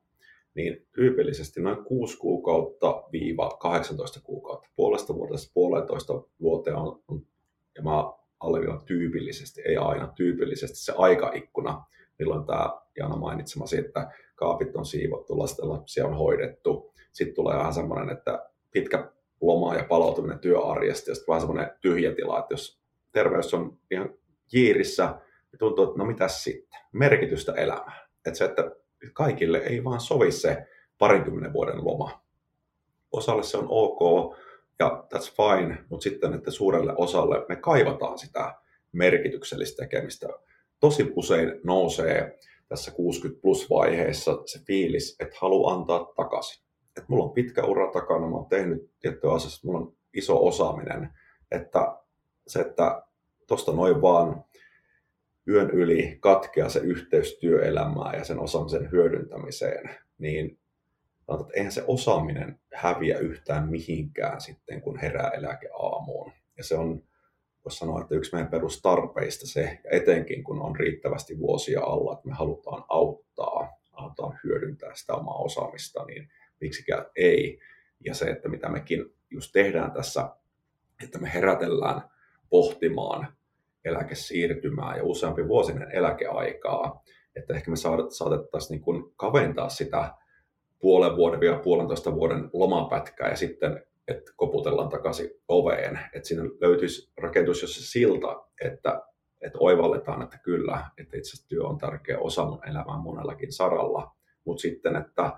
Niin 0.55 0.87
tyypillisesti 0.95 1.61
noin 1.61 1.85
6 1.85 2.19
kuukautta 2.19 3.05
viiva 3.13 3.51
18 3.61 4.21
kuukautta, 4.23 4.69
puolesta 4.77 5.15
vuodesta 5.15 5.51
puolentoista 5.55 6.23
vuoteen 6.41 6.77
on, 6.77 7.03
on 7.09 7.27
ja 7.77 7.83
mä 7.83 8.13
alleviivan 8.41 8.85
tyypillisesti, 8.85 9.63
ei 9.63 9.77
aina, 9.77 10.13
tyypillisesti 10.17 10.77
se 10.77 10.93
aikaikkuna, 10.97 11.85
milloin 12.19 12.47
tämä 12.47 12.71
Jana 12.99 13.17
mainitsemasi, 13.17 13.79
että 13.79 14.11
kaapit 14.35 14.77
on 14.77 14.87
siivottu, 14.87 15.39
lasten 15.39 15.69
lapsia 15.69 16.07
on 16.07 16.15
hoidettu. 16.15 16.93
Sitten 17.13 17.35
tulee 17.35 17.57
vähän 17.57 17.75
semmoinen, 17.75 18.17
että 18.17 18.49
pitkä 18.71 19.11
loma 19.41 19.75
ja 19.75 19.85
palautuminen 19.85 20.39
työarjesta 20.39 21.11
ja 21.11 21.15
sitten 21.15 21.33
vähän 21.33 21.41
semmoinen 21.41 21.71
tyhjä 21.81 22.15
tila, 22.15 22.39
että 22.39 22.55
jos 22.55 22.78
terveys 23.19 23.55
on 23.55 23.79
ihan 23.91 24.15
jiirissä, 24.53 25.21
niin 25.53 25.59
tuntuu, 25.59 25.85
että 25.85 25.99
no 25.99 26.05
mitäs 26.05 26.45
sitten, 26.45 26.81
merkitystä 26.93 27.53
elämään. 27.53 28.09
Että 28.27 28.39
se, 28.39 28.45
että 28.45 28.71
kaikille 29.13 29.59
ei 29.59 29.85
vaan 29.85 30.01
sovi 30.01 30.33
se 30.33 30.67
parinkymmenen 30.99 31.53
vuoden 31.53 31.85
loma. 31.85 32.23
Osalle 33.13 33.43
se 33.43 33.57
on 33.57 33.67
ok 33.69 34.35
ja 34.79 35.05
that's 35.15 35.33
fine, 35.37 35.79
mutta 35.91 36.05
sitten, 36.05 36.35
että 36.35 36.51
suurelle 36.51 36.95
osalle 36.97 37.47
me 37.49 37.57
kaivataan 37.57 38.19
sitä 38.19 38.55
merkityksellistä 38.93 39.83
tekemistä. 39.83 40.29
Tosi 40.81 41.13
usein 41.17 41.61
nousee 41.65 42.39
tässä 42.69 42.91
60 42.91 43.43
plus 43.43 43.71
vaiheessa 43.71 44.43
se 44.47 44.59
fiilis, 44.67 45.17
että 45.21 45.37
haluaa 45.41 45.75
antaa 45.75 46.13
takaisin. 46.17 46.65
Että 46.97 47.07
mulla 47.09 47.25
on 47.25 47.33
pitkä 47.33 47.65
ura 47.65 47.93
takana, 47.93 48.29
mä 48.29 48.37
oon 48.37 48.49
tehnyt 48.49 48.91
tiettyä 49.01 49.33
asiasta, 49.33 49.67
mulla 49.67 49.79
on 49.79 49.97
iso 50.15 50.47
osaaminen, 50.47 51.11
että 51.51 51.99
se, 52.47 52.61
että 52.61 53.08
tuosta 53.49 53.73
noin 53.73 54.02
vaan 54.02 54.45
yön 55.49 55.71
yli 55.71 56.17
katkea 56.21 56.69
se 56.69 56.81
yhteys 56.81 57.38
työelämään 57.40 58.19
ja 58.19 58.25
sen 58.25 58.38
osaamisen 58.38 58.90
hyödyntämiseen, 58.93 59.90
niin 60.19 60.59
että 61.35 61.52
eihän 61.55 61.73
se 61.73 61.85
osaaminen 61.87 62.61
häviä 62.75 63.19
yhtään 63.19 63.69
mihinkään 63.69 64.40
sitten, 64.40 64.81
kun 64.81 64.99
herää 64.99 65.31
eläkeaamuun. 65.31 66.33
Ja 66.57 66.64
se 66.64 66.76
on, 66.76 67.02
voisi 67.64 67.78
sanoa, 67.78 68.00
että 68.00 68.14
yksi 68.14 68.33
meidän 68.33 68.50
perustarpeista 68.50 69.47
se, 69.47 69.78
ja 69.85 69.90
etenkin 69.90 70.45
kun 70.45 70.62
on 70.62 70.76
riittävästi 70.76 71.38
vuosia 71.38 71.81
alla, 71.81 72.12
että 72.12 72.28
me 72.28 72.35
halutaan 72.35 72.85
auttaa, 72.88 73.78
halutaan 73.93 74.38
hyödyntää 74.45 74.95
sitä 74.95 75.14
omaa 75.14 75.38
osaamista, 75.38 76.05
niin 76.05 76.28
miksikään 76.61 77.07
ei. 77.17 77.61
Ja 78.05 78.14
se, 78.14 78.25
että 78.25 78.49
mitä 78.49 78.69
mekin 78.69 79.05
just 79.31 79.52
tehdään 79.52 79.93
tässä, 79.93 80.31
että 81.05 81.19
me 81.19 81.35
herätellään 81.35 82.02
pohtimaan 82.50 83.38
eläkesiirtymää 83.88 84.97
ja 84.97 85.04
useampi 85.04 85.49
vuosinen 85.49 85.90
eläkeaikaa, 85.92 87.02
että 87.37 87.54
ehkä 87.54 87.71
me 87.71 87.76
saatettaisiin 88.11 88.76
niin 88.76 88.85
kuin 88.85 89.12
kaventaa 89.16 89.68
sitä 89.68 90.14
puolen 90.78 91.16
vuoden 91.16 91.42
ja 91.42 91.59
puolentoista 91.59 92.14
vuoden 92.14 92.50
lomapätkää 92.52 93.28
ja 93.28 93.37
sitten, 93.37 93.87
että 94.09 94.33
koputellaan 94.37 94.88
takaisin 94.88 95.30
oveen, 95.49 95.99
että 96.12 96.28
siinä 96.28 96.42
löytyisi, 96.61 97.12
rakentus 97.21 97.62
jos 97.62 97.75
se 97.75 97.90
silta, 97.90 98.45
että, 98.64 99.02
että 99.40 99.59
oivalletaan, 99.61 100.23
että 100.23 100.38
kyllä, 100.38 100.85
että 100.99 101.16
itse 101.16 101.28
asiassa 101.28 101.49
työ 101.49 101.64
on 101.64 101.78
tärkeä 101.78 102.18
osa 102.18 102.45
mun 102.45 102.68
elämää 102.68 102.99
monellakin 102.99 103.52
saralla, 103.52 104.16
mutta 104.45 104.61
sitten, 104.61 104.97
että 104.97 105.33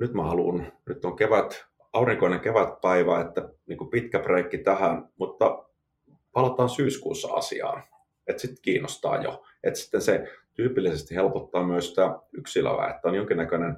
nyt 0.00 0.14
mä 0.14 0.22
haluan, 0.22 0.72
nyt 0.88 1.04
on 1.04 1.16
kevät, 1.16 1.64
aurinkoinen 1.92 2.40
kevätpäivä, 2.40 3.20
että 3.20 3.48
niin 3.66 3.78
kuin 3.78 3.90
pitkä 3.90 4.18
breikki 4.18 4.58
tähän, 4.58 5.08
mutta 5.16 5.64
palataan 6.32 6.68
syyskuussa 6.68 7.28
asiaan. 7.28 7.82
Että 8.26 8.42
sitten 8.42 8.62
kiinnostaa 8.62 9.22
jo. 9.22 9.44
Että 9.64 9.80
sitten 9.80 10.02
se 10.02 10.28
tyypillisesti 10.54 11.14
helpottaa 11.14 11.66
myös 11.66 11.88
sitä 11.88 12.18
yksilöä, 12.32 12.90
että 12.90 13.08
on 13.08 13.14
jonkinnäköinen 13.14 13.76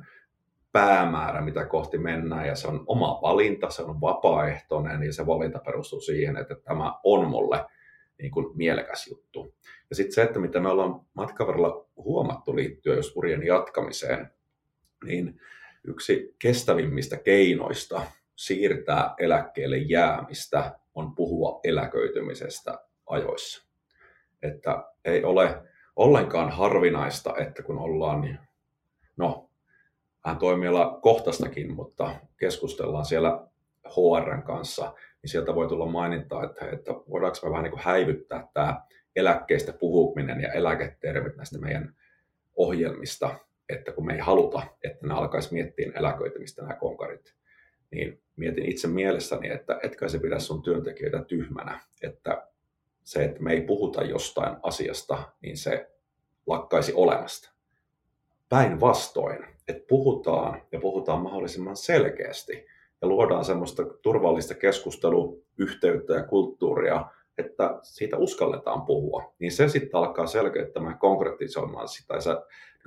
päämäärä, 0.73 1.41
mitä 1.41 1.65
kohti 1.65 1.99
mennään, 1.99 2.47
ja 2.47 2.57
se 2.57 2.69
on 2.69 2.85
oma 2.87 3.19
valinta, 3.23 3.71
se 3.71 3.83
on 3.83 4.01
vapaaehtoinen, 4.01 5.03
ja 5.03 5.13
se 5.13 5.27
valinta 5.27 5.59
perustuu 5.59 6.01
siihen, 6.01 6.37
että 6.37 6.55
tämä 6.55 6.95
on 7.05 7.29
mulle 7.29 7.65
niin 8.19 8.31
kuin 8.31 8.57
mielekäs 8.57 9.07
juttu. 9.07 9.55
Ja 9.91 9.97
sitten 9.97 10.15
se, 10.15 10.23
että 10.23 10.39
mitä 10.39 10.61
me 10.61 10.69
ollaan 10.69 11.01
matkan 11.15 11.47
varrella 11.47 11.87
huomattu 11.97 12.57
liittyen 12.57 12.97
jos 12.97 13.17
urien 13.17 13.47
jatkamiseen, 13.47 14.31
niin 15.05 15.41
yksi 15.85 16.35
kestävimmistä 16.39 17.17
keinoista 17.17 18.03
siirtää 18.37 19.15
eläkkeelle 19.19 19.79
jäämistä 19.79 20.79
on 20.95 21.15
puhua 21.15 21.61
eläköitymisestä 21.65 22.79
ajoissa. 23.07 23.69
Että 24.43 24.85
ei 25.05 25.25
ole 25.25 25.63
ollenkaan 25.97 26.51
harvinaista, 26.51 27.35
että 27.37 27.63
kun 27.63 27.79
ollaan, 27.79 28.21
niin, 28.21 28.39
no, 29.17 29.51
vähän 30.25 30.39
toimiala 30.39 30.99
kohtastakin, 31.03 31.75
mutta 31.75 32.15
keskustellaan 32.37 33.05
siellä 33.05 33.47
HRn 33.87 34.43
kanssa, 34.43 34.95
niin 35.23 35.31
sieltä 35.31 35.55
voi 35.55 35.69
tulla 35.69 35.87
mainintaa, 35.87 36.45
että, 36.45 36.67
että 36.73 36.93
voidaanko 36.93 37.39
me 37.43 37.51
vähän 37.51 37.63
niin 37.63 37.73
kuin 37.73 37.83
häivyttää 37.85 38.49
tämä 38.55 38.83
eläkkeistä 39.17 39.73
puhuminen 39.73 40.41
ja 40.41 40.53
eläketermit 40.53 41.37
näistä 41.37 41.59
meidän 41.59 41.95
ohjelmista, 42.57 43.39
että 43.69 43.93
kun 43.93 44.07
me 44.07 44.13
ei 44.13 44.19
haluta, 44.19 44.63
että 44.85 45.07
ne 45.07 45.15
alkaisi 45.15 45.55
miettiä 45.55 45.93
eläköitymistä 45.95 46.63
nämä 46.63 46.75
konkarit, 46.75 47.35
niin 47.95 48.21
mietin 48.37 48.71
itse 48.71 48.89
mielessäni, 48.89 49.49
että 49.49 49.79
etkä 49.83 50.09
se 50.09 50.19
pidä 50.19 50.39
sun 50.39 50.63
työntekijöitä 50.63 51.23
tyhmänä, 51.23 51.81
että 52.03 52.49
se, 53.05 53.25
että 53.25 53.43
me 53.43 53.53
ei 53.53 53.61
puhuta 53.61 54.03
jostain 54.03 54.57
asiasta, 54.63 55.23
niin 55.41 55.57
se 55.57 55.91
lakkaisi 56.47 56.93
olemasta. 56.95 57.51
Päinvastoin, 58.49 59.45
että 59.69 59.85
puhutaan 59.89 60.63
ja 60.73 60.81
puhutaan 60.81 61.23
mahdollisimman 61.23 61.77
selkeästi 61.77 62.67
ja 63.03 63.09
luodaan 63.09 63.45
semmoista 63.45 63.85
turvallista 64.03 64.55
keskusteluyhteyttä 64.55 66.15
ja 66.15 66.23
kulttuuria, 66.23 67.07
että 67.39 67.79
siitä 67.83 68.17
uskalletaan 68.17 68.83
puhua, 68.83 69.35
niin 69.39 69.53
se 69.53 69.69
sitten 69.69 70.01
alkaa 70.01 70.27
selkeyttämään 70.27 70.99
konkretisoimaan 70.99 71.89
sitä 71.89 72.15
ja 72.15 72.21
se 72.21 72.31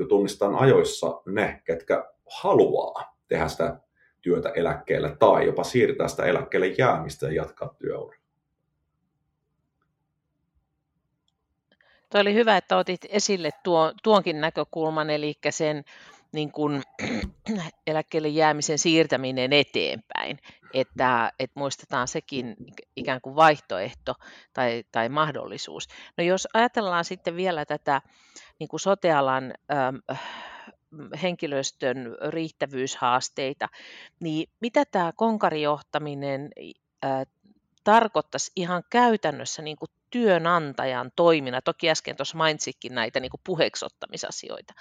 tunnistaa 0.10 0.58
ajoissa 0.58 1.22
ne, 1.26 1.62
ketkä 1.66 2.06
haluaa 2.26 3.18
tehdä 3.28 3.48
sitä 3.48 3.80
työtä 4.22 4.50
eläkkeelle 4.50 5.16
tai 5.20 5.46
jopa 5.46 5.64
siirtää 5.64 6.08
sitä 6.08 6.26
eläkkeelle 6.26 6.68
jäämistä 6.68 7.26
ja 7.26 7.32
jatkaa 7.32 7.76
työuraa. 7.80 8.20
Tuo 12.10 12.22
oli 12.22 12.34
hyvä, 12.34 12.58
että 12.58 12.78
otit 12.78 13.06
esille 13.10 13.50
tuo, 13.64 13.94
tuonkin 14.04 14.42
näkökulman, 14.42 15.10
eli 15.10 15.34
sen 15.50 15.84
niin 16.32 16.52
kuin, 16.52 16.84
eläkkeelle 17.88 18.28
jäämisen 18.28 18.78
siirtäminen 18.78 19.54
eteenpäin, 19.54 20.40
että, 20.74 21.32
että 21.40 21.60
muistetaan 21.60 22.08
sekin 22.08 22.56
ikään 22.96 23.22
kuin 23.22 23.36
vaihtoehto 23.36 24.14
tai, 24.54 24.84
tai 24.92 25.10
mahdollisuus. 25.10 25.88
No 26.18 26.24
jos 26.24 26.48
ajatellaan 26.54 27.06
sitten 27.06 27.36
vielä 27.36 27.66
tätä 27.66 28.02
niin 28.60 28.68
kuin 28.68 28.80
sotealan 28.80 29.54
ähm, 29.72 29.96
henkilöstön 31.22 32.18
riittävyyshaasteita, 32.30 33.68
niin 34.20 34.50
mitä 34.60 34.86
tämä 34.86 35.12
konkarijohtaminen 35.16 36.50
tarkoittaisi 37.84 38.52
ihan 38.56 38.84
käytännössä 38.90 39.62
niin 39.62 39.78
kuin 39.78 39.90
työnantajan 40.10 41.12
toimina? 41.16 41.62
Toki 41.62 41.90
äsken 41.90 42.16
tuossa 42.16 42.38
mainitsikin 42.38 42.96
näitä 42.96 43.20
niin 43.20 43.32
kuin 43.32 43.42
puheeksottamisasioita. 43.44 44.74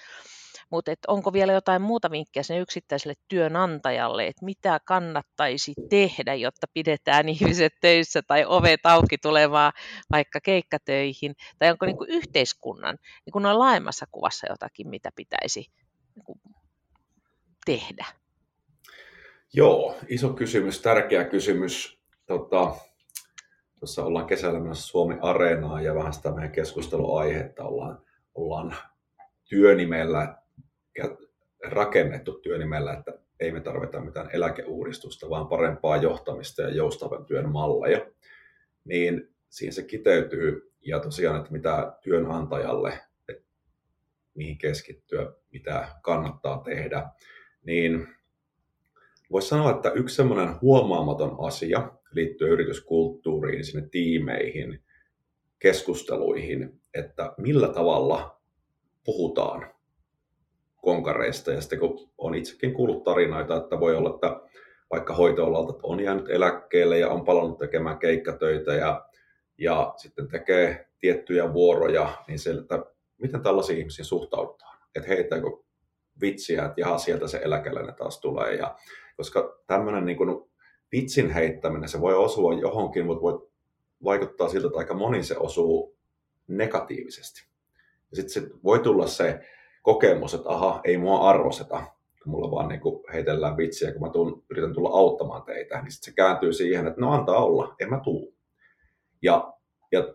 Mutta 0.71 0.93
onko 1.09 1.33
vielä 1.33 1.53
jotain 1.53 1.83
muuta 1.83 2.11
vinkkejä 2.11 2.43
sen 2.43 2.61
yksittäiselle 2.61 3.15
työnantajalle, 3.29 4.27
että 4.27 4.45
mitä 4.45 4.81
kannattaisi 4.85 5.73
tehdä, 5.91 6.35
jotta 6.35 6.67
pidetään 6.75 7.29
ihmiset 7.35 7.73
töissä 7.81 8.23
tai 8.23 8.45
ovet 8.45 8.87
auki 8.87 9.19
tulevaa 9.19 9.73
vaikka 10.11 10.41
keikkatöihin, 10.41 11.35
tai 11.59 11.71
onko 11.71 11.87
niin 11.87 11.99
kuin 11.99 12.11
yhteiskunnan 12.11 12.99
niin 13.27 13.33
kuin 13.33 13.47
on 13.47 13.59
laajemmassa 13.59 14.07
kuvassa 14.13 14.47
jotakin, 14.51 14.89
mitä 14.89 15.11
pitäisi 15.17 15.67
niin 16.17 16.55
tehdä? 17.67 18.07
Joo, 19.53 19.97
iso 20.09 20.33
kysymys, 20.33 20.83
tärkeä 20.83 21.25
kysymys. 21.25 22.01
Tota, 22.27 22.75
tuossa 23.79 24.05
ollaan 24.05 24.27
kesällä 24.27 24.61
menossa 24.61 24.87
Suomi 24.87 25.19
Areenaan 25.21 25.85
ja 25.85 25.95
vähän 25.95 26.13
sitä 26.13 26.31
meidän 26.31 26.53
keskusteluaihetta 26.53 27.65
ollaan, 27.65 28.03
ollaan 28.35 28.77
työnimellä 29.49 30.37
rakennettu 31.65 32.33
työnimellä, 32.33 32.93
että 32.93 33.13
ei 33.41 33.53
me 33.53 33.61
tarvita 33.61 34.01
mitään 34.01 34.31
eläkeuudistusta, 34.33 35.31
vaan 35.31 35.49
parempaa 35.49 35.97
johtamista 35.97 36.63
ja 36.63 36.71
joustavan 36.71 37.25
työn 37.25 37.49
malleja, 37.49 38.07
niin 38.85 39.35
siinä 39.49 39.73
se 39.73 39.83
kiteytyy. 39.83 40.73
Ja 40.87 41.01
tosiaan, 41.01 41.37
että 41.41 41.53
mitä 41.53 41.97
työnantajalle, 42.03 42.99
mihin 44.37 44.59
keskittyä, 44.59 45.33
mitä 45.53 45.89
kannattaa 46.03 46.63
tehdä, 46.65 47.09
niin 47.65 48.09
voisi 49.33 49.49
sanoa, 49.49 49.71
että 49.71 49.91
yksi 49.91 50.17
semmoinen 50.17 50.61
huomaamaton 50.61 51.37
asia 51.39 51.93
liittyy 52.11 52.49
yrityskulttuuriin, 52.49 53.65
sinne 53.65 53.89
tiimeihin, 53.89 54.83
keskusteluihin, 55.59 56.81
että 56.95 57.35
millä 57.39 57.69
tavalla 57.69 58.41
puhutaan 59.05 59.71
konkareista. 60.77 61.53
Ja 61.53 61.61
sitten 61.61 61.79
kun 61.79 62.11
on 62.19 62.35
itsekin 62.35 62.75
kuullut 62.75 63.05
tarinoita, 63.05 63.57
että 63.57 63.81
voi 63.81 63.97
olla, 63.97 64.15
että 64.15 64.41
vaikka 64.91 65.15
hoitoalalta 65.15 65.75
on 65.83 66.01
jäänyt 66.01 66.31
eläkkeelle 66.31 66.99
ja 66.99 67.09
on 67.09 67.25
palannut 67.25 67.59
tekemään 67.59 67.99
keikkatöitä 67.99 68.75
ja, 68.75 69.07
ja 69.59 69.95
sitten 69.97 70.29
tekee 70.29 70.89
tiettyjä 70.99 71.53
vuoroja, 71.53 72.13
niin 72.29 72.39
se, 72.39 72.51
että 72.51 72.85
miten 73.19 73.43
tällaisiin 73.43 73.79
ihmisiin 73.79 74.07
suhtaudutaan. 74.07 74.79
Että 74.95 75.09
heittääkö 75.09 75.47
vitsiä, 76.21 76.65
että 76.65 76.81
jaha, 76.81 76.99
sieltä 76.99 77.29
se 77.29 77.41
eläkeläinen 77.45 77.95
taas 77.95 78.21
tulee. 78.21 78.55
Ja, 78.55 78.77
koska 79.17 79.59
tämmöinen 79.67 80.05
niin 80.05 80.17
kuin 80.17 80.51
vitsin 80.93 81.31
heittäminen, 81.31 81.89
se 81.89 82.01
voi 82.01 82.15
osua 82.15 82.55
johonkin, 82.55 83.07
mutta 83.07 83.23
voi 83.23 83.49
vaikuttaa 84.05 84.49
siltä, 84.49 84.67
että 84.67 84.79
aika 84.79 84.95
moni 84.95 85.23
se 85.23 85.37
osuu 85.37 85.97
negatiivisesti. 86.49 87.47
Ja 88.11 88.17
sitten 88.17 88.33
sit 88.33 88.53
voi 88.65 88.79
tulla 88.79 89.07
se 89.07 89.41
kokemus, 89.83 90.35
että 90.35 90.49
aha, 90.49 90.81
ei 90.85 90.99
mua 90.99 91.29
arvosteta, 91.29 91.83
kun 92.23 92.33
mulla 92.33 92.51
vaan 92.51 92.69
niin 92.69 92.81
kuin 92.81 93.05
heitellään 93.13 93.57
vitsiä, 93.57 93.93
kun 93.93 94.03
mä 94.03 94.11
tuun, 94.13 94.45
yritän 94.51 94.75
tulla 94.75 94.89
auttamaan 94.89 95.43
teitä, 95.43 95.83
niin 95.83 95.93
sitten 95.93 96.13
se 96.13 96.15
kääntyy 96.15 96.53
siihen, 96.53 96.87
että 96.87 97.01
no 97.01 97.13
antaa 97.13 97.45
olla, 97.45 97.75
en 97.81 97.91
mä 97.91 98.01
tuu. 98.05 98.35
Ja, 99.23 99.53
ja 99.93 100.15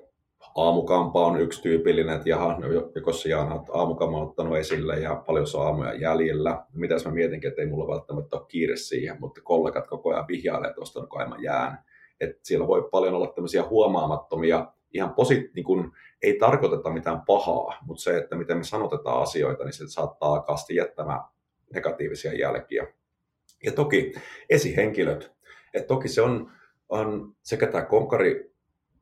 aamukampa 0.55 1.25
on 1.25 1.41
yksi 1.41 1.61
tyypillinen, 1.61 2.15
että 2.15 2.29
jaha, 2.29 2.57
no 2.59 2.67
joko 2.71 3.11
Jaana 3.29 3.55
olet 3.55 3.69
aamukampa 3.73 4.21
ottanut 4.21 4.57
esille 4.57 4.99
ja 4.99 5.15
paljon 5.15 5.45
aamuja 5.59 5.93
jäljellä. 5.93 6.65
Mitäs 6.73 7.05
mä 7.05 7.11
mietinkin, 7.11 7.49
että 7.49 7.61
ei 7.61 7.67
mulla 7.67 7.93
välttämättä 7.93 8.35
ole 8.35 8.45
kiire 8.47 8.75
siihen, 8.75 9.17
mutta 9.19 9.41
kollegat 9.41 9.87
koko 9.87 10.09
ajan 10.09 10.27
vihjailee 10.27 10.73
tuosta, 10.73 10.99
no 10.99 11.07
kai 11.07 11.29
mä 11.29 11.35
jään. 11.39 11.79
Et 12.19 12.39
siellä 12.43 12.67
voi 12.67 12.89
paljon 12.91 13.13
olla 13.13 13.27
tämmöisiä 13.27 13.63
huomaamattomia 13.63 14.73
ihan 14.93 15.13
posit, 15.13 15.53
niin 15.55 15.63
kun, 15.63 15.91
ei 16.21 16.37
tarkoiteta 16.37 16.89
mitään 16.89 17.21
pahaa, 17.21 17.77
mutta 17.85 18.03
se, 18.03 18.17
että 18.17 18.35
miten 18.35 18.57
me 18.57 18.63
sanotetaan 18.63 19.21
asioita, 19.21 19.63
niin 19.63 19.73
se 19.73 19.83
saattaa 19.87 20.33
alkaasti 20.33 20.75
jättämään 20.75 21.21
negatiivisia 21.73 22.33
jälkiä. 22.33 22.87
Ja 23.63 23.71
toki 23.71 24.13
esihenkilöt. 24.49 25.31
Et 25.73 25.87
toki 25.87 26.07
se 26.07 26.21
on, 26.21 26.51
on 26.89 27.35
sekä 27.41 27.67
tämä 27.67 27.85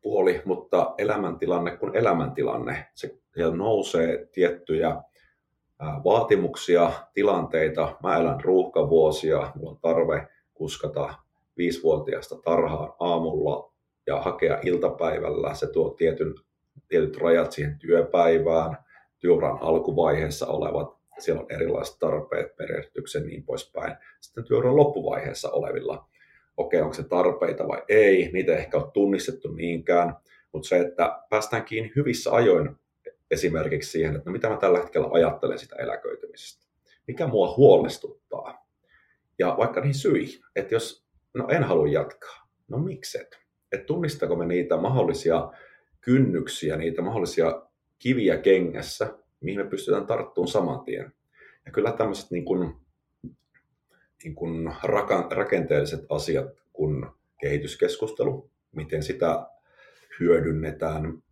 konkaripuoli, 0.01 0.41
mutta 0.45 0.93
elämäntilanne 0.97 1.77
kuin 1.77 1.95
elämäntilanne. 1.95 2.87
Se, 2.93 3.17
siellä 3.33 3.55
nousee 3.55 4.29
tiettyjä 4.31 5.01
vaatimuksia, 5.79 6.91
tilanteita. 7.13 7.97
Mä 8.03 8.17
elän 8.17 8.41
ruuhkavuosia, 8.43 9.51
mulla 9.55 9.71
on 9.71 9.79
tarve 9.81 10.27
kuskata 10.53 11.13
viisivuotiaasta 11.57 12.35
tarhaan 12.35 12.93
aamulla 12.99 13.73
ja 14.07 14.21
hakea 14.21 14.59
iltapäivällä. 14.63 15.53
Se 15.53 15.67
tuo 15.67 15.89
tietyn, 15.89 16.35
tietyt 16.87 17.17
rajat 17.17 17.51
siihen 17.51 17.79
työpäivään, 17.79 18.77
työuran 19.19 19.57
alkuvaiheessa 19.61 20.47
olevat, 20.47 20.97
siellä 21.19 21.41
on 21.41 21.51
erilaiset 21.51 21.99
tarpeet, 21.99 22.55
perehdytyksen 22.55 23.27
niin 23.27 23.43
poispäin. 23.43 23.95
Sitten 24.21 24.43
työuran 24.43 24.75
loppuvaiheessa 24.75 25.51
olevilla, 25.51 26.08
okei, 26.59 26.81
onko 26.81 26.93
se 26.93 27.03
tarpeita 27.03 27.67
vai 27.67 27.83
ei, 27.87 28.29
niitä 28.33 28.51
ei 28.51 28.57
ehkä 28.57 28.77
ole 28.77 28.91
tunnistettu 28.93 29.51
niinkään, 29.51 30.15
mutta 30.51 30.67
se, 30.67 30.79
että 30.79 31.19
päästään 31.29 31.65
kiinni 31.65 31.91
hyvissä 31.95 32.31
ajoin 32.31 32.75
esimerkiksi 33.31 33.91
siihen, 33.91 34.15
että 34.15 34.29
no 34.29 34.31
mitä 34.33 34.49
mä 34.49 34.57
tällä 34.57 34.79
hetkellä 34.79 35.07
ajattelen 35.11 35.59
sitä 35.59 35.75
eläköitymisestä, 35.75 36.67
mikä 37.07 37.27
mua 37.27 37.53
huolestuttaa, 37.57 38.65
ja 39.39 39.55
vaikka 39.57 39.81
niin 39.81 39.93
syihin, 39.93 40.43
että 40.55 40.75
jos 40.75 41.05
no 41.33 41.47
en 41.49 41.63
halua 41.63 41.87
jatkaa, 41.87 42.47
no 42.67 42.77
mikset, 42.77 43.39
että 43.71 43.85
tunnistako 43.85 44.35
me 44.35 44.45
niitä 44.45 44.77
mahdollisia 44.77 45.51
kynnyksiä, 46.01 46.77
niitä 46.77 47.01
mahdollisia 47.01 47.61
kiviä 47.99 48.37
kengässä, 48.37 49.13
mihin 49.41 49.59
me 49.59 49.69
pystytään 49.69 50.07
tarttumaan 50.07 50.47
saman 50.47 50.79
tien. 50.85 51.13
Ja 51.65 51.71
kyllä 51.71 51.91
tämmöiset 51.91 52.31
niin 52.31 52.45
kuin, 52.45 52.73
niin 54.23 54.35
kuin 54.35 54.73
rakenteelliset 55.29 56.05
asiat 56.09 56.63
kuin 56.73 57.05
kehityskeskustelu, 57.41 58.49
miten 58.71 59.03
sitä 59.03 59.47
hyödynnetään 60.19 61.23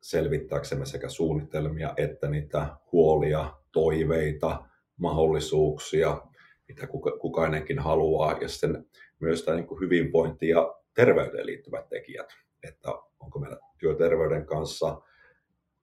selvittääksemme 0.00 0.86
sekä 0.86 1.08
suunnitelmia 1.08 1.94
että 1.96 2.28
niitä 2.28 2.66
huolia, 2.92 3.52
toiveita, 3.72 4.64
mahdollisuuksia, 4.96 6.22
mitä 6.68 6.86
kukainenkin 7.20 7.78
haluaa, 7.78 8.38
ja 8.40 8.48
sitten 8.48 8.86
myös 9.20 9.44
tämä 9.44 9.56
niin 9.56 9.66
kuin 9.66 9.80
hyvinvointi 9.80 10.48
ja 10.48 10.74
terveyteen 10.94 11.46
liittyvät 11.46 11.88
tekijät, 11.88 12.28
että 12.62 12.90
onko 13.20 13.38
meillä 13.38 13.58
työterveyden 13.78 14.46
kanssa 14.46 15.00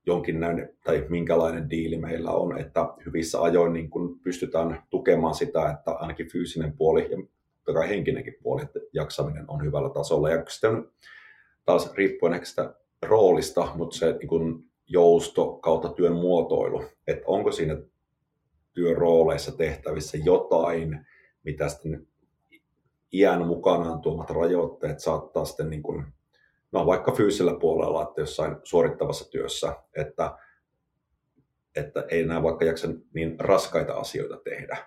jonkinlainen 0.09 0.77
tai 0.83 1.05
minkälainen 1.09 1.69
diili 1.69 1.97
meillä 1.97 2.31
on, 2.31 2.59
että 2.59 2.93
hyvissä 3.05 3.41
ajoin 3.41 3.73
niin 3.73 3.89
kun 3.89 4.19
pystytään 4.19 4.83
tukemaan 4.89 5.35
sitä, 5.35 5.69
että 5.69 5.91
ainakin 5.91 6.31
fyysinen 6.31 6.73
puoli 6.73 7.11
ja 7.11 7.17
totta 7.69 7.79
kai 7.79 7.89
henkinenkin 7.89 8.35
puoli, 8.43 8.61
että 8.61 8.79
jaksaminen 8.93 9.45
on 9.47 9.63
hyvällä 9.63 9.89
tasolla. 9.89 10.29
Ja 10.29 10.43
sitten 10.47 10.87
taas 11.65 11.93
riippuen 11.93 12.33
ehkä 12.33 12.45
sitä 12.45 12.75
roolista, 13.01 13.71
mutta 13.75 13.97
se 13.97 14.11
niin 14.11 14.27
kun 14.27 14.63
jousto 14.87 15.53
kautta 15.53 15.89
työn 15.89 16.13
muotoilu, 16.13 16.83
että 17.07 17.23
onko 17.25 17.51
siinä 17.51 17.77
työrooleissa 18.73 19.51
tehtävissä 19.51 20.17
jotain, 20.17 21.05
mitä 21.43 21.69
sitten 21.69 22.07
iän 23.13 23.47
mukanaan 23.47 24.01
tuomat 24.01 24.29
rajoitteet 24.29 24.99
saattaa 24.99 25.45
sitten 25.45 25.69
niin 25.69 25.83
kuin, 25.83 26.05
no 26.71 26.85
vaikka 26.85 27.11
fyysisellä 27.11 27.59
puolella, 27.59 28.03
että 28.03 28.21
jossain 28.21 28.55
suorittavassa 28.63 29.29
työssä, 29.29 29.75
että, 29.95 30.37
että 31.75 32.05
ei 32.09 32.21
enää 32.21 32.43
vaikka 32.43 32.65
jaksa 32.65 32.87
niin 33.13 33.39
raskaita 33.39 33.93
asioita 33.93 34.37
tehdä, 34.37 34.77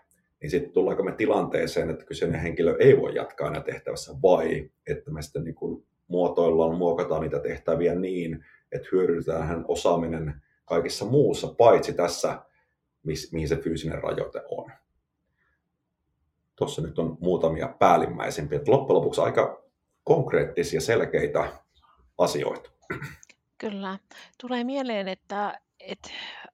niin 0.43 0.51
sitten 0.51 0.73
tullaanko 0.73 1.03
me 1.03 1.13
tilanteeseen, 1.13 1.91
että 1.91 2.05
kyseinen 2.05 2.41
henkilö 2.41 2.77
ei 2.79 3.01
voi 3.01 3.15
jatkaa 3.15 3.49
enää 3.49 3.63
tehtävässä 3.63 4.13
vai 4.23 4.71
että 4.87 5.11
me 5.11 5.23
sitten 5.23 5.45
niin 5.45 5.55
kuin 5.55 5.87
muotoillaan, 6.09 6.79
muokataan 6.79 7.21
niitä 7.21 7.41
tehtäviä 7.41 7.95
niin, 7.95 8.45
että 8.73 8.89
hyödynnetään 8.93 9.49
hän 9.49 9.65
osaaminen 9.69 10.43
kaikessa 10.65 11.05
muussa, 11.05 11.55
paitsi 11.59 11.93
tässä, 11.93 12.43
mihin 13.33 13.49
se 13.49 13.57
fyysinen 13.57 14.03
rajoite 14.03 14.43
on 14.51 14.73
tuossa 16.63 16.83
nyt 16.83 16.99
on 16.99 17.19
muutamia 17.21 17.75
päällimmäisempiä. 17.79 18.61
Loppujen 18.67 18.97
lopuksi 18.97 19.21
aika 19.21 19.65
konkreettisia, 20.05 20.81
selkeitä 20.81 21.53
asioita. 22.19 22.71
Kyllä. 23.59 23.99
Tulee 24.41 24.65
mieleen, 24.65 25.09
että, 25.09 25.61
et, 25.81 26.13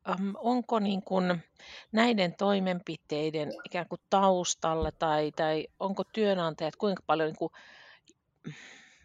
um, 0.08 0.34
onko 0.36 0.78
niin 0.78 1.02
kun 1.02 1.38
näiden 1.92 2.34
toimenpiteiden 2.34 3.52
ikään 3.64 3.88
kuin 3.88 4.00
taustalla 4.10 4.92
tai, 4.92 5.32
tai 5.36 5.66
onko 5.80 6.04
työnantajat 6.04 6.76
kuinka 6.76 7.02
paljon 7.06 7.26
niin 7.26 7.36
kuin, 7.36 7.52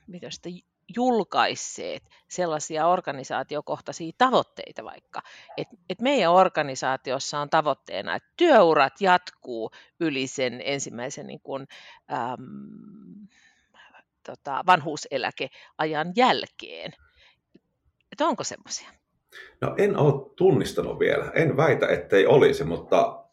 mitä 0.07 0.31
sitä, 0.31 0.49
julkaisseet 0.95 2.03
sellaisia 2.27 2.87
organisaatiokohtaisia 2.87 4.11
tavoitteita 4.17 4.83
vaikka. 4.83 5.21
Et, 5.57 5.67
et 5.89 6.01
meidän 6.01 6.31
organisaatiossa 6.31 7.39
on 7.39 7.49
tavoitteena, 7.49 8.15
että 8.15 8.29
työurat 8.37 9.01
jatkuu 9.01 9.71
yli 9.99 10.27
sen 10.27 10.61
ensimmäisen 10.65 11.27
niin 11.27 11.41
kun, 11.43 11.67
äm, 12.13 13.27
tota, 14.25 14.63
vanhuuseläkeajan 14.65 16.13
jälkeen. 16.15 16.91
Et 18.11 18.21
onko 18.21 18.43
semmoisia? 18.43 18.89
No 19.61 19.75
en 19.77 19.97
ole 19.97 20.31
tunnistanut 20.35 20.99
vielä. 20.99 21.31
En 21.35 21.57
väitä, 21.57 21.87
ettei 21.87 22.25
olisi, 22.25 22.63
mutta 22.63 23.23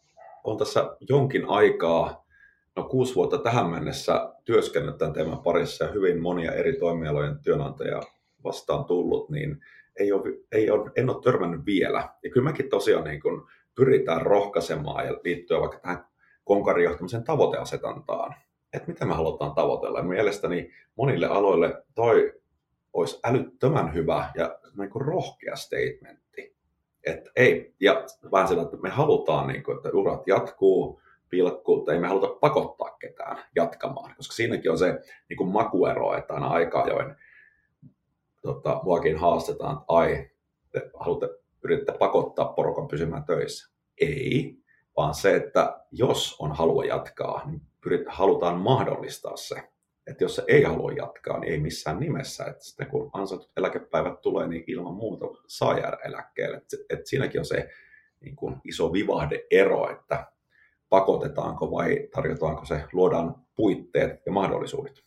on 0.43 0.57
tässä 0.57 0.97
jonkin 1.09 1.45
aikaa, 1.49 2.25
no 2.75 2.83
kuusi 2.83 3.15
vuotta 3.15 3.37
tähän 3.37 3.69
mennessä 3.69 4.33
työskennellyt 4.45 4.97
tämän 4.97 5.13
teeman 5.13 5.43
parissa 5.43 5.85
ja 5.85 5.91
hyvin 5.91 6.21
monia 6.21 6.51
eri 6.51 6.73
toimialojen 6.79 7.39
työnantajia 7.39 8.01
vastaan 8.43 8.85
tullut, 8.85 9.29
niin 9.29 9.57
ei 9.99 10.11
ole, 10.11 10.23
ei 10.51 10.71
ole, 10.71 10.91
en 10.95 11.09
ole 11.09 11.21
törmännyt 11.23 11.65
vielä. 11.65 12.09
Ja 12.23 12.29
kyllä 12.29 12.49
mekin 12.49 12.69
tosiaan 12.69 13.03
niin 13.03 13.21
kuin 13.21 13.41
pyritään 13.75 14.21
rohkaisemaan 14.21 15.05
ja 15.05 15.13
liittyä 15.23 15.59
vaikka 15.59 15.79
tähän 15.79 16.05
konkarijohtamisen 16.43 17.23
tavoiteasetantaan, 17.23 18.35
että 18.73 18.87
mitä 18.87 19.05
me 19.05 19.13
halutaan 19.13 19.55
tavoitella. 19.55 19.99
Ja 19.99 20.03
mielestäni 20.03 20.71
monille 20.95 21.27
aloille 21.27 21.83
toi 21.95 22.41
olisi 22.93 23.19
älyttömän 23.23 23.93
hyvä 23.93 24.31
ja 24.35 24.59
niin 24.77 24.89
kuin 24.89 25.05
rohkea 25.05 25.55
statementti. 25.55 26.55
Että 27.03 27.31
ei, 27.35 27.75
ja 27.79 28.03
vähän 28.31 28.47
sillä, 28.47 28.63
että 28.63 28.77
me 28.77 28.89
halutaan, 28.89 29.47
niin 29.47 29.63
kuin, 29.63 29.77
että 29.77 29.89
urat 29.89 30.27
jatkuu, 30.27 31.01
pilkkuu, 31.29 31.75
mutta 31.75 31.93
ei 31.93 31.99
me 31.99 32.07
haluta 32.07 32.27
pakottaa 32.27 32.89
ketään 32.99 33.37
jatkamaan, 33.55 34.15
koska 34.15 34.33
siinäkin 34.33 34.71
on 34.71 34.77
se 34.77 35.01
niin 35.29 35.37
kuin 35.37 35.49
makuero, 35.49 36.17
että 36.17 36.33
aina 36.33 36.47
aika 36.47 36.81
ajoin 36.81 37.15
tota, 38.41 38.81
muakin 38.83 39.17
haastetaan, 39.17 39.73
että 39.73 39.85
ai, 39.87 40.29
te 40.71 40.91
haluatte, 40.99 41.29
yritätte 41.63 41.97
pakottaa 41.99 42.53
porukan 42.53 42.87
pysymään 42.87 43.23
töissä. 43.23 43.73
Ei, 44.01 44.57
vaan 44.97 45.15
se, 45.15 45.35
että 45.35 45.85
jos 45.91 46.35
on 46.39 46.51
halua 46.51 46.85
jatkaa, 46.85 47.41
niin 47.45 47.61
pyrit, 47.83 48.01
halutaan 48.07 48.57
mahdollistaa 48.57 49.37
se 49.37 49.71
että 50.07 50.23
jos 50.23 50.35
se 50.35 50.43
ei 50.47 50.63
halua 50.63 50.91
jatkaa, 50.91 51.39
niin 51.39 51.53
ei 51.53 51.59
missään 51.59 51.99
nimessä. 51.99 52.45
Että 52.45 52.63
sitten 52.63 52.87
kun 52.87 53.09
ansaitut 53.13 53.51
eläkepäivät 53.57 54.21
tulee, 54.21 54.47
niin 54.47 54.63
ilman 54.67 54.93
muuta 54.93 55.25
saa 55.47 55.79
jäädä 55.79 55.97
eläkkeelle. 56.03 56.57
Että, 56.57 56.77
että 56.89 57.09
siinäkin 57.09 57.41
on 57.41 57.45
se 57.45 57.69
niin 58.19 58.35
kuin 58.35 58.55
iso 58.63 58.93
vivahde-ero, 58.93 59.91
että 59.91 60.31
pakotetaanko 60.89 61.71
vai 61.71 62.07
tarjotaanko 62.15 62.65
se, 62.65 62.83
luodaan 62.93 63.35
puitteet 63.55 64.25
ja 64.25 64.31
mahdollisuudet. 64.31 65.03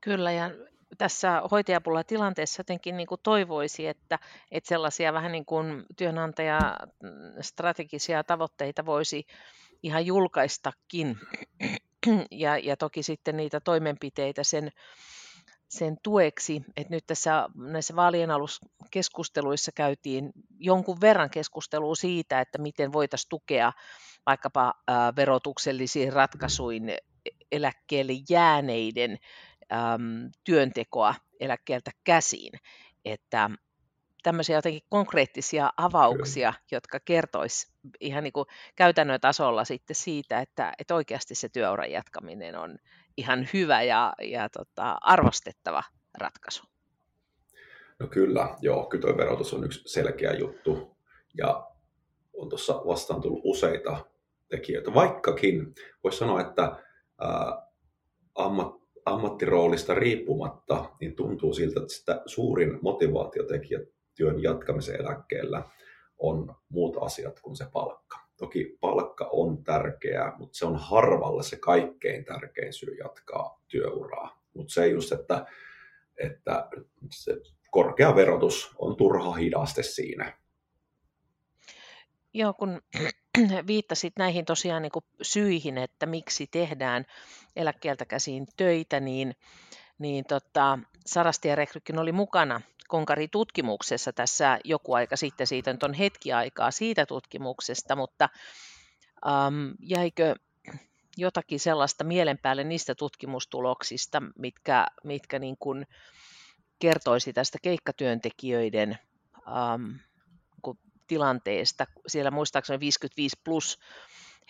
Kyllä, 0.00 0.32
ja 0.32 0.50
tässä 0.98 1.42
hoitajapulla 1.50 2.04
tilanteessa 2.04 2.60
jotenkin 2.60 2.96
niin 2.96 3.06
kuin 3.06 3.20
toivoisi, 3.22 3.86
että, 3.86 4.18
että 4.50 4.68
sellaisia 4.68 5.12
vähän 5.12 5.32
niin 5.32 5.44
kuin 5.44 5.84
työnantajastrategisia 5.96 8.24
tavoitteita 8.24 8.86
voisi 8.86 9.26
ihan 9.82 10.06
julkaistakin. 10.06 11.18
Ja, 12.30 12.58
ja 12.58 12.76
toki 12.76 13.02
sitten 13.02 13.36
niitä 13.36 13.60
toimenpiteitä 13.60 14.44
sen, 14.44 14.70
sen 15.68 15.96
tueksi, 16.02 16.62
että 16.76 16.94
nyt 16.94 17.06
tässä 17.06 17.48
näissä 17.54 17.96
vaalien 17.96 18.30
aluskeskusteluissa 18.30 19.72
käytiin 19.74 20.32
jonkun 20.58 21.00
verran 21.00 21.30
keskustelua 21.30 21.94
siitä, 21.94 22.40
että 22.40 22.58
miten 22.58 22.92
voitaisiin 22.92 23.28
tukea 23.28 23.72
vaikkapa 24.26 24.74
verotuksellisiin 25.16 26.12
ratkaisuin 26.12 26.92
eläkkeelle 27.52 28.12
jääneiden 28.30 29.18
äm, 29.72 30.30
työntekoa 30.44 31.14
eläkkeeltä 31.40 31.90
käsiin. 32.04 32.52
Että 33.04 33.50
tämmöisiä 34.22 34.56
jotenkin 34.56 34.82
konkreettisia 34.88 35.70
avauksia, 35.76 36.52
Kyllä. 36.52 36.64
jotka 36.72 37.00
kertois 37.04 37.72
ihan 38.00 38.24
niin 38.24 38.32
kuin 38.32 38.46
käytännön 38.76 39.20
tasolla 39.20 39.64
sitten 39.64 39.96
siitä, 39.96 40.40
että, 40.40 40.72
että 40.78 40.94
oikeasti 40.94 41.34
se 41.34 41.48
työuran 41.48 41.90
jatkaminen 41.90 42.56
on 42.56 42.76
ihan 43.16 43.48
hyvä 43.52 43.82
ja, 43.82 44.12
ja 44.22 44.48
tota, 44.48 44.96
arvostettava 45.00 45.82
ratkaisu. 46.18 46.62
No 47.98 48.06
kyllä, 48.06 48.56
joo, 48.60 48.84
kyllä 48.86 49.02
tuo 49.02 49.16
verotus 49.16 49.54
on 49.54 49.64
yksi 49.64 49.82
selkeä 49.86 50.32
juttu 50.32 50.96
ja 51.38 51.70
on 52.32 52.48
tuossa 52.48 52.74
vastaan 52.74 53.20
tullut 53.20 53.40
useita 53.44 54.06
tekijöitä, 54.48 54.94
vaikkakin 54.94 55.74
voisi 56.04 56.18
sanoa, 56.18 56.40
että 56.40 56.62
ää, 57.20 57.66
ammat, 58.34 58.81
ammattiroolista 59.04 59.94
riippumatta, 59.94 60.90
niin 61.00 61.16
tuntuu 61.16 61.54
siltä, 61.54 61.80
että 61.80 61.94
sitä 61.94 62.22
suurin 62.26 62.78
motivaatiotekijä 62.82 63.80
työn 64.14 64.42
jatkamisen 64.42 65.00
eläkkeellä 65.00 65.62
on 66.18 66.54
muut 66.68 66.96
asiat 67.00 67.40
kuin 67.40 67.56
se 67.56 67.66
palkka. 67.72 68.18
Toki 68.36 68.78
palkka 68.80 69.28
on 69.32 69.64
tärkeää, 69.64 70.36
mutta 70.38 70.58
se 70.58 70.66
on 70.66 70.76
harvalle 70.76 71.42
se 71.42 71.56
kaikkein 71.56 72.24
tärkein 72.24 72.72
syy 72.72 72.94
jatkaa 72.94 73.60
työuraa. 73.68 74.42
Mutta 74.54 74.74
se 74.74 74.86
just, 74.86 75.12
että, 75.12 75.46
että 76.16 76.68
se 77.10 77.36
korkea 77.70 78.16
verotus 78.16 78.74
on 78.78 78.96
turha 78.96 79.32
hidaste 79.32 79.82
siinä. 79.82 80.41
Joo, 82.34 82.52
kun 82.54 82.82
viittasit 83.66 84.12
näihin 84.18 84.44
tosiaan 84.44 84.82
niin 84.82 84.92
kuin 84.92 85.04
syihin, 85.22 85.78
että 85.78 86.06
miksi 86.06 86.46
tehdään 86.46 87.04
eläkkeeltä 87.56 88.04
käsiin 88.04 88.46
töitä, 88.56 89.00
niin, 89.00 89.36
niin 89.98 90.24
tota, 90.24 90.78
Sarasti 91.06 91.54
rekrykin 91.54 91.98
oli 91.98 92.12
mukana 92.12 92.60
Konkari-tutkimuksessa 92.88 94.12
tässä 94.12 94.58
joku 94.64 94.94
aika 94.94 95.16
sitten, 95.16 95.46
siitä 95.46 95.72
nyt 95.72 95.82
on 95.82 95.94
hetki 95.94 96.32
aikaa 96.32 96.70
siitä 96.70 97.06
tutkimuksesta, 97.06 97.96
mutta 97.96 98.28
ähm, 99.26 99.70
jäikö 99.80 100.34
jotakin 101.16 101.60
sellaista 101.60 102.04
mielen 102.04 102.38
päälle 102.38 102.64
niistä 102.64 102.94
tutkimustuloksista, 102.94 104.22
mitkä, 104.38 104.86
mitkä 105.04 105.38
niin 105.38 105.56
kuin 105.60 105.86
kertoisi 106.78 107.32
tästä 107.32 107.58
keikkatyöntekijöiden 107.62 108.98
ähm, 109.48 109.96
tilanteesta. 111.06 111.86
Siellä 112.06 112.30
muistaakseni 112.30 112.80
55 112.80 113.36
plus 113.44 113.78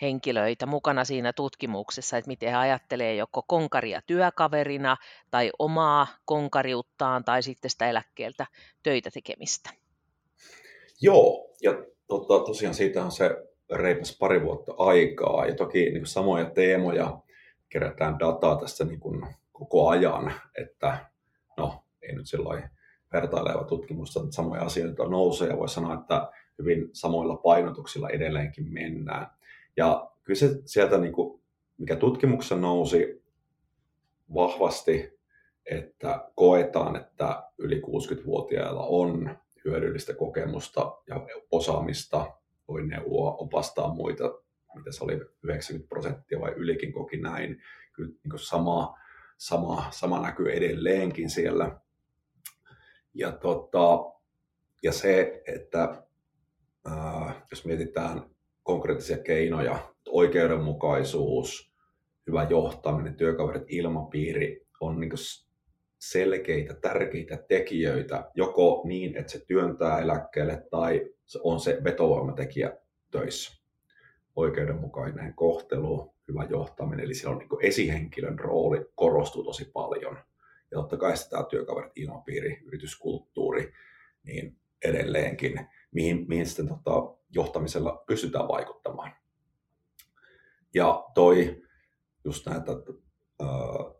henkilöitä 0.01 0.65
mukana 0.65 1.05
siinä 1.05 1.33
tutkimuksessa, 1.33 2.17
että 2.17 2.27
miten 2.27 2.49
he 2.49 2.55
ajattelee 2.55 3.15
joko 3.15 3.43
konkaria 3.47 4.01
työkaverina 4.07 4.97
tai 5.31 5.51
omaa 5.59 6.07
konkariuttaan 6.25 7.23
tai 7.23 7.43
sitten 7.43 7.71
sitä 7.71 7.89
eläkkeeltä 7.89 8.45
töitä 8.83 9.09
tekemistä. 9.11 9.69
Joo, 11.01 11.49
ja 11.61 11.71
tota, 12.07 12.45
tosiaan 12.45 12.75
siitä 12.75 13.03
on 13.03 13.11
se 13.11 13.29
reipas 13.71 14.17
pari 14.19 14.43
vuotta 14.43 14.73
aikaa 14.77 15.45
ja 15.45 15.55
toki 15.55 15.91
niin 15.91 16.05
samoja 16.05 16.45
teemoja 16.45 17.19
kerätään 17.69 18.19
dataa 18.19 18.55
tässä 18.55 18.85
niin 18.85 18.99
kuin 18.99 19.27
koko 19.51 19.89
ajan, 19.89 20.33
että 20.57 21.09
no 21.57 21.83
ei 22.01 22.15
nyt 22.15 22.29
sellainen 22.29 22.69
vertaileva 23.13 23.63
tutkimus, 23.63 24.19
samoja 24.29 24.61
asioita 24.61 25.03
nousee 25.03 25.49
ja 25.49 25.57
voi 25.57 25.69
sanoa, 25.69 25.93
että 25.93 26.31
hyvin 26.59 26.89
samoilla 26.93 27.35
painotuksilla 27.35 28.09
edelleenkin 28.09 28.73
mennään. 28.73 29.27
Ja 29.77 30.11
kyllä 30.23 30.39
se 30.39 30.61
sieltä, 30.65 30.97
niin 30.97 31.13
kuin, 31.13 31.41
mikä 31.77 31.95
tutkimuksessa 31.95 32.55
nousi 32.55 33.23
vahvasti, 34.33 35.19
että 35.65 36.29
koetaan, 36.35 36.95
että 36.95 37.43
yli 37.57 37.81
60-vuotiailla 37.81 38.85
on 38.85 39.37
hyödyllistä 39.65 40.13
kokemusta 40.13 40.97
ja 41.07 41.27
osaamista, 41.51 42.31
voi 42.67 42.87
neuvoa, 42.87 43.31
opastaa 43.31 43.93
muita, 43.93 44.23
mitä 44.75 44.91
se 44.91 45.03
oli 45.03 45.19
90 45.43 45.89
prosenttia 45.89 46.39
vai 46.39 46.51
ylikin 46.51 46.93
koki 46.93 47.17
näin. 47.17 47.61
Kyllä 47.93 48.09
niin 48.23 48.39
sama, 48.39 48.99
sama, 49.37 49.87
sama 49.91 50.21
näkyy 50.21 50.51
edelleenkin 50.51 51.29
siellä. 51.29 51.79
Ja, 53.13 53.31
tota, 53.31 54.13
ja 54.83 54.91
se, 54.91 55.43
että 55.47 56.03
ää, 56.85 57.45
jos 57.51 57.65
mietitään 57.65 58.21
konkreettisia 58.63 59.17
keinoja, 59.17 59.93
oikeudenmukaisuus, 60.09 61.73
hyvä 62.27 62.47
johtaminen, 62.49 63.15
työkaverit, 63.15 63.63
ilmapiiri 63.67 64.67
on 64.81 64.99
niin 64.99 65.11
selkeitä, 65.99 66.73
tärkeitä 66.73 67.37
tekijöitä, 67.47 68.31
joko 68.35 68.81
niin, 68.85 69.17
että 69.17 69.31
se 69.31 69.45
työntää 69.45 69.99
eläkkeelle 69.99 70.67
tai 70.71 71.09
on 71.43 71.59
se 71.59 71.77
vetovoimatekijä 71.83 72.77
töissä. 73.11 73.63
Oikeudenmukainen 74.35 75.33
kohtelu, 75.33 76.15
hyvä 76.27 76.47
johtaminen, 76.49 77.05
eli 77.05 77.13
siellä 77.13 77.33
on 77.33 77.37
niin 77.37 77.65
esihenkilön 77.65 78.39
rooli 78.39 78.85
korostuu 78.95 79.43
tosi 79.43 79.69
paljon. 79.73 80.17
Ja 80.71 80.77
totta 80.77 80.97
kai 80.97 81.17
sitä 81.17 81.45
työkaverit, 81.49 81.91
ilmapiiri, 81.95 82.61
yrityskulttuuri, 82.65 83.73
niin 84.23 84.57
edelleenkin, 84.85 85.69
mihin, 85.93 86.25
mihin 86.27 86.45
sitten 86.45 86.67
tota, 86.67 87.15
johtamisella 87.29 88.03
pystytään 88.07 88.47
vaikuttamaan. 88.47 89.11
Ja 90.73 91.05
toi 91.13 91.63
just 92.23 92.45
näitä, 92.45 92.71
äh, 93.41 93.95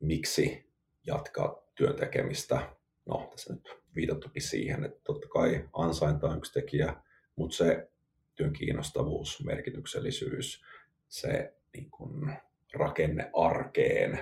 miksi 0.00 0.72
jatkaa 1.06 1.62
työn 1.74 1.96
tekemistä, 1.96 2.76
no 3.06 3.28
tässä 3.30 3.54
nyt 3.54 3.68
viitattukin 3.94 4.42
siihen, 4.42 4.84
että 4.84 5.00
totta 5.04 5.28
kai 5.28 5.68
ansainta 5.72 6.28
on 6.28 6.38
yksi 6.38 6.52
tekijä, 6.52 6.96
mutta 7.36 7.56
se 7.56 7.90
työn 8.34 8.52
kiinnostavuus, 8.52 9.44
merkityksellisyys, 9.44 10.64
se 11.08 11.54
niin 11.74 11.90
kun, 11.90 12.32
rakenne 12.74 13.30
arkeen, 13.34 14.20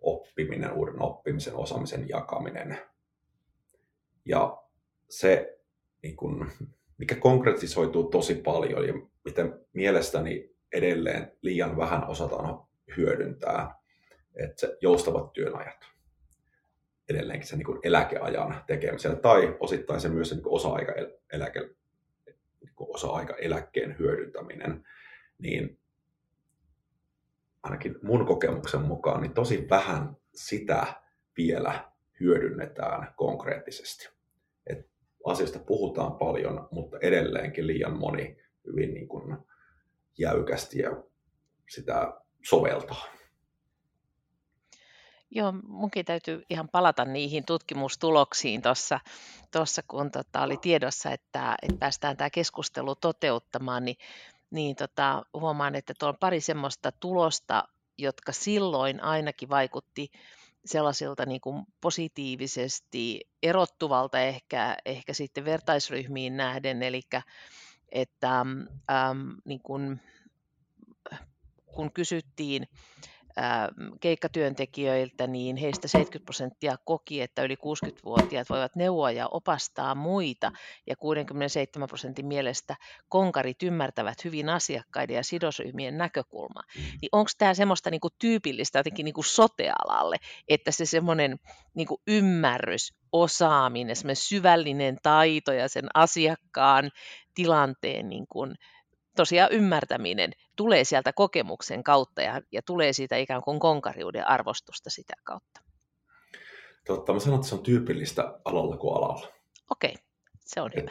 oppiminen, 0.00 0.72
uuden 0.72 1.02
oppimisen, 1.02 1.54
osaamisen 1.54 2.08
jakaminen. 2.08 2.78
Ja 4.24 4.65
se, 5.08 5.58
niin 6.02 6.16
kun, 6.16 6.50
mikä 6.98 7.14
konkretisoituu 7.14 8.04
tosi 8.04 8.34
paljon 8.34 8.88
ja 8.88 8.94
miten 9.24 9.60
mielestäni 9.72 10.56
edelleen 10.72 11.32
liian 11.42 11.76
vähän 11.76 12.08
osataan 12.08 12.66
hyödyntää, 12.96 13.74
että 14.34 14.60
se 14.60 14.76
joustavat 14.80 15.32
työnajat 15.32 15.96
edelleenkin 17.08 17.48
sen 17.48 17.58
niin 17.58 17.78
eläkeajan 17.82 18.64
tekemisellä 18.66 19.16
tai 19.16 19.56
osittain 19.60 20.00
se 20.00 20.08
myös 20.08 20.28
se 20.28 20.34
niin 20.34 20.48
osa-aikaeläke, 20.48 21.60
niin 22.60 22.74
osa-aikaeläkkeen 22.78 23.98
hyödyntäminen, 23.98 24.86
niin 25.38 25.78
ainakin 27.62 27.96
mun 28.02 28.26
kokemuksen 28.26 28.82
mukaan, 28.82 29.22
niin 29.22 29.34
tosi 29.34 29.66
vähän 29.70 30.16
sitä 30.34 30.86
vielä 31.36 31.92
hyödynnetään 32.20 33.14
konkreettisesti. 33.16 34.15
Et 35.26 35.32
asioista 35.32 35.58
puhutaan 35.58 36.12
paljon, 36.12 36.68
mutta 36.70 36.98
edelleenkin 37.02 37.66
liian 37.66 37.98
moni 37.98 38.36
hyvin 38.66 38.94
niin 38.94 39.08
kuin 39.08 39.36
jäykästi 40.18 40.78
ja 40.78 40.90
sitä 41.70 42.12
soveltaa. 42.48 43.04
Joo, 45.30 45.52
munkin 45.68 46.04
täytyy 46.04 46.42
ihan 46.50 46.68
palata 46.68 47.04
niihin 47.04 47.44
tutkimustuloksiin 47.44 48.62
tuossa, 48.62 49.00
tossa, 49.50 49.82
kun 49.88 50.10
tota, 50.10 50.42
oli 50.42 50.56
tiedossa, 50.56 51.10
että, 51.10 51.56
että 51.62 51.78
päästään 51.78 52.16
tämä 52.16 52.30
keskustelu 52.30 52.94
toteuttamaan, 52.94 53.84
niin 53.84 53.96
niin 54.50 54.76
tota, 54.76 55.22
huomaan, 55.34 55.74
että 55.74 55.94
tuolla 55.98 56.12
on 56.12 56.18
pari 56.20 56.40
semmoista 56.40 56.92
tulosta, 56.92 57.68
jotka 57.98 58.32
silloin 58.32 59.02
ainakin 59.02 59.48
vaikutti 59.48 60.10
sellaisilta 60.66 61.26
niin 61.26 61.40
kuin 61.40 61.62
positiivisesti 61.80 63.20
erottuvalta 63.42 64.20
ehkä, 64.20 64.76
ehkä 64.84 65.12
sitten 65.12 65.44
vertaisryhmiin 65.44 66.36
nähden, 66.36 66.82
eli 66.82 67.02
että 67.92 68.40
äm, 68.40 68.66
niin 69.44 69.60
kuin, 69.62 70.00
kun 71.66 71.92
kysyttiin 71.92 72.68
keikkatyöntekijöiltä, 74.00 75.26
niin 75.26 75.56
heistä 75.56 75.88
70 75.88 76.24
prosenttia 76.24 76.76
koki, 76.84 77.22
että 77.22 77.42
yli 77.42 77.54
60-vuotiaat 77.54 78.50
voivat 78.50 78.76
neuvoa 78.76 79.10
ja 79.10 79.28
opastaa 79.28 79.94
muita, 79.94 80.52
ja 80.86 80.96
67 80.96 81.88
prosentin 81.88 82.26
mielestä 82.26 82.76
konkarit 83.08 83.62
ymmärtävät 83.62 84.24
hyvin 84.24 84.48
asiakkaiden 84.48 85.16
ja 85.16 85.24
sidosryhmien 85.24 85.98
näkökulmaa. 85.98 86.62
Mm. 86.76 86.82
Niin 86.82 87.08
onko 87.12 87.30
tämä 87.38 87.54
semmoista 87.54 87.90
niinku 87.90 88.08
tyypillistä 88.18 88.78
jotenkin 88.78 89.04
niinku 89.04 89.22
sotealalle, 89.22 90.16
että 90.48 90.70
se 90.70 90.86
semmoinen 90.86 91.36
niinku 91.74 92.02
ymmärrys, 92.06 92.94
osaaminen, 93.12 93.96
syvällinen 94.14 94.96
taito 95.02 95.52
ja 95.52 95.68
sen 95.68 95.88
asiakkaan 95.94 96.90
tilanteen 97.34 98.08
niin 98.08 98.26
kuin, 98.28 98.54
tosiaan 99.16 99.52
ymmärtäminen 99.52 100.32
tulee 100.56 100.84
sieltä 100.84 101.12
kokemuksen 101.12 101.84
kautta 101.84 102.22
ja, 102.22 102.42
ja 102.52 102.62
tulee 102.62 102.92
siitä 102.92 103.16
ikään 103.16 103.42
kuin 103.42 103.60
konkariuden 103.60 104.28
arvostusta 104.28 104.90
sitä 104.90 105.14
kautta. 105.24 105.60
Totta, 106.86 107.12
mä 107.12 107.20
sanon, 107.20 107.36
että 107.36 107.48
se 107.48 107.54
on 107.54 107.62
tyypillistä 107.62 108.38
alalla 108.44 108.76
kuin 108.76 108.96
alalla. 108.96 109.28
Okei, 109.70 109.94
se 110.40 110.60
on 110.60 110.70
et, 110.74 110.82
hyvä. 110.82 110.90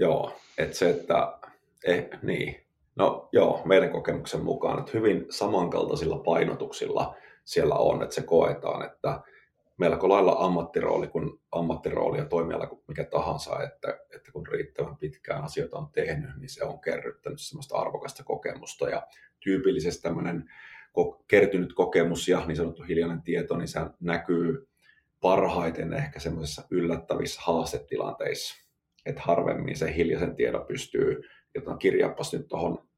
Joo, 0.00 0.32
että 0.58 0.76
se, 0.76 0.90
että 0.90 1.38
eh, 1.84 2.08
niin. 2.22 2.64
No 2.96 3.28
joo, 3.32 3.62
meidän 3.64 3.90
kokemuksen 3.90 4.44
mukaan, 4.44 4.78
että 4.78 4.90
hyvin 4.94 5.26
samankaltaisilla 5.30 6.18
painotuksilla 6.18 7.16
siellä 7.44 7.74
on, 7.74 8.02
että 8.02 8.14
se 8.14 8.22
koetaan, 8.22 8.86
että 8.86 9.20
melko 9.78 10.08
lailla 10.08 10.36
ammattirooli 10.38 11.06
kuin 11.06 11.40
ammattirooli 11.52 12.18
ja 12.18 12.24
toimiala 12.24 12.66
kuin 12.66 12.82
mikä 12.88 13.04
tahansa, 13.04 13.62
että, 13.62 13.98
että 14.14 14.32
kun 14.32 14.46
riittävän 14.46 14.96
pitkään 14.96 15.44
asioita 15.44 15.78
on 15.78 15.90
tehnyt, 15.92 16.30
niin 16.36 16.48
se 16.48 16.64
on 16.64 16.80
kerryttänyt 16.80 17.40
sellaista 17.40 17.76
arvokasta 17.76 18.24
kokemusta 18.24 18.88
ja 18.88 19.06
tyypillisesti 19.40 20.02
tämmöinen 20.02 20.50
kertynyt 21.28 21.72
kokemus 21.72 22.28
ja 22.28 22.46
niin 22.46 22.56
sanottu 22.56 22.82
hiljainen 22.82 23.22
tieto, 23.22 23.56
niin 23.56 23.68
se 23.68 23.80
näkyy 24.00 24.68
parhaiten 25.20 25.92
ehkä 25.92 26.20
semmoisissa 26.20 26.62
yllättävissä 26.70 27.40
haastetilanteissa, 27.44 28.56
että 29.06 29.22
harvemmin 29.24 29.76
se 29.76 29.94
hiljaisen 29.94 30.36
tiedon 30.36 30.66
pystyy, 30.66 31.22
jotain 31.54 31.78
kirjappas 31.78 32.32
nyt 32.32 32.48
tuohon 32.48 32.88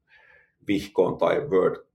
vihkoon 0.67 1.17
tai 1.17 1.39
Word 1.39 1.90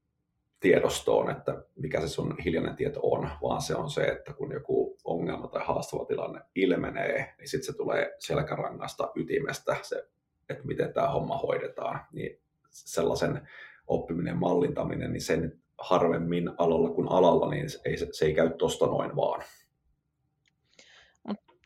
tiedostoon, 0.60 1.30
että 1.30 1.62
mikä 1.76 2.00
se 2.00 2.08
sun 2.08 2.36
hiljainen 2.44 2.76
tieto 2.76 3.00
on, 3.02 3.30
vaan 3.42 3.62
se 3.62 3.74
on 3.74 3.90
se, 3.90 4.02
että 4.02 4.32
kun 4.32 4.52
joku 4.52 4.98
ongelma 5.04 5.48
tai 5.48 5.62
haastava 5.66 6.04
tilanne 6.04 6.40
ilmenee, 6.54 7.34
niin 7.38 7.48
sitten 7.48 7.66
se 7.66 7.76
tulee 7.76 8.16
selkärangasta 8.18 9.12
ytimestä, 9.16 9.76
se, 9.82 10.08
että 10.48 10.64
miten 10.64 10.92
tämä 10.92 11.08
homma 11.08 11.38
hoidetaan. 11.38 12.00
Niin 12.12 12.40
sellaisen 12.70 13.48
oppiminen, 13.86 14.36
mallintaminen, 14.36 15.12
niin 15.12 15.20
sen 15.20 15.60
harvemmin 15.78 16.50
alalla 16.58 16.90
kuin 16.90 17.08
alalla, 17.08 17.50
niin 17.50 17.70
se 17.70 17.80
ei, 17.84 17.96
se 17.96 18.24
ei 18.24 18.34
käy 18.34 18.50
tuosta 18.50 18.86
noin 18.86 19.16
vaan. 19.16 19.42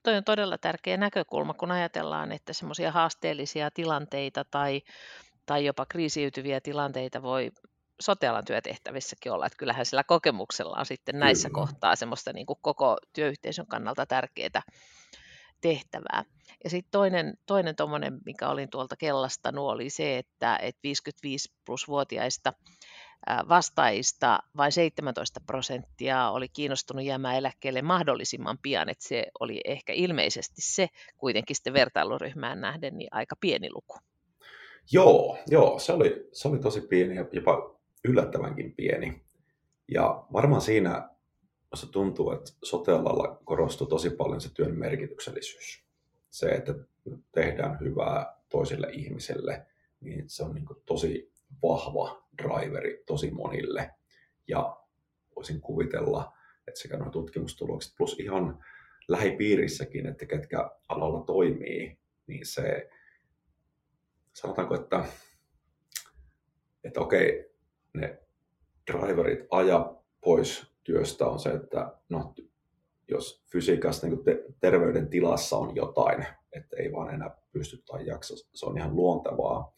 Toi 0.03 0.17
on 0.17 0.25
todella 0.25 0.59
tärkeä 0.59 0.97
näkökulma, 0.97 1.55
kun 1.55 1.71
ajatellaan, 1.71 2.33
että 2.33 2.53
semmoisia 2.53 2.93
haasteellisia 2.93 3.71
tilanteita 3.71 4.45
tai, 4.51 4.83
tai 5.47 5.65
jopa 5.65 5.87
kriisiytyviä 5.87 6.61
tilanteita 6.61 7.23
voi 7.23 7.51
sotealan 8.01 8.45
työtehtävissäkin 8.45 9.33
olla, 9.33 9.47
että 9.47 9.57
kyllähän 9.57 9.87
sillä 9.87 10.05
kokemuksella 10.05 10.77
on 10.79 10.87
sitten 10.87 11.19
näissä 11.19 11.49
Kyllä. 11.49 11.61
kohtaa 11.61 11.97
semmoista 11.97 12.33
niin 12.33 12.47
kuin 12.47 12.59
koko 12.63 12.97
työyhteisön 13.13 13.67
kannalta 13.67 14.07
tärkeää 14.07 14.63
tehtävää. 15.61 16.25
Ja 16.65 16.71
sitten 16.71 16.91
toinen, 16.91 17.35
toinen 17.47 17.77
tommonen, 17.77 18.19
mikä 18.25 18.49
olin 18.49 18.71
tuolta 18.71 18.97
kellastanut, 18.97 19.71
oli 19.71 19.91
se, 19.91 20.19
että, 20.19 20.59
että 20.63 20.81
55 20.83 21.53
plus 21.65 21.89
vuotiaista 21.89 22.53
vastaajista 23.49 24.39
vain 24.57 24.73
17 24.73 25.41
prosenttia 25.47 26.31
oli 26.31 26.49
kiinnostunut 26.49 27.05
jäämään 27.05 27.37
eläkkeelle 27.37 27.83
mahdollisimman 27.83 28.59
pian, 28.63 28.89
että 28.89 29.09
se 29.09 29.27
oli 29.41 29.61
ehkä 29.65 29.93
ilmeisesti 29.93 30.63
se 30.63 30.89
kuitenkin 31.17 31.57
sitten 31.57 31.73
vertailuryhmään 31.73 32.61
nähden 32.61 32.99
niin 32.99 33.09
aika 33.11 33.37
pieni 33.41 33.71
luku. 33.73 33.99
Joo, 34.93 35.39
joo 35.47 35.79
se, 35.79 35.93
oli, 35.93 36.29
se 36.33 36.49
oli 36.49 36.59
tosi 36.59 36.81
pieni 36.81 37.17
ja 37.17 37.25
jopa 37.33 37.80
yllättävänkin 38.05 38.75
pieni. 38.75 39.23
Ja 39.89 40.25
varmaan 40.33 40.61
siinä 40.61 41.11
se 41.75 41.91
tuntuu, 41.91 42.31
että 42.33 42.53
sotealalla 42.65 43.41
korostuu 43.45 43.87
tosi 43.87 44.11
paljon 44.11 44.41
se 44.41 44.55
työn 44.55 44.79
merkityksellisyys. 44.79 45.85
Se, 46.31 46.49
että 46.49 46.75
tehdään 47.33 47.81
hyvää 47.81 48.37
toisille 48.49 48.91
ihmisille, 48.93 49.67
niin 50.01 50.25
se 50.27 50.43
on 50.43 50.55
niin 50.55 50.67
tosi 50.87 51.33
vahva 51.63 52.27
driveri 52.43 53.03
tosi 53.07 53.31
monille. 53.31 53.91
Ja 54.49 54.77
voisin 55.37 55.61
kuvitella, 55.61 56.33
että 56.69 56.81
sekä 56.81 56.97
nuo 56.97 57.11
tutkimustulokset 57.11 57.95
plus 57.97 58.21
ihan 58.21 58.65
lähipiirissäkin, 59.09 60.07
että 60.07 60.27
ketkä 60.27 60.71
alalla 60.89 61.25
toimii, 61.25 61.99
niin 62.27 62.47
se, 62.47 62.91
sanotaanko, 64.33 64.75
että, 64.75 65.05
että 66.85 67.01
okei, 67.01 67.50
ne 67.95 68.19
driverit 68.93 69.47
aja 69.51 69.95
pois 70.21 70.67
työstä 70.85 71.27
on 71.27 71.41
se, 71.41 71.51
että 71.51 71.93
no, 72.09 72.35
jos 73.09 73.43
fysiikassa 73.53 74.07
niin 74.07 74.25
te- 74.25 74.45
terveyden 74.61 75.09
tilassa 75.09 75.57
on 75.57 75.77
jotain, 75.77 76.27
että 76.53 76.77
ei 76.77 76.93
vaan 76.93 77.15
enää 77.15 77.37
pysty 77.53 77.83
tai 77.87 78.07
jaksa, 78.07 78.35
se 78.55 78.67
on 78.67 78.79
ihan 78.79 78.97
luontevaa. 78.97 79.73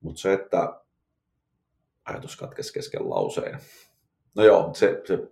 Mutta 0.00 0.20
se, 0.20 0.32
että 0.32 0.80
ajatus 2.04 2.36
katkesi 2.36 2.72
kesken 2.72 3.10
lauseen. 3.10 3.58
No 4.34 4.44
joo, 4.44 4.74
se, 4.74 5.02
se 5.04 5.28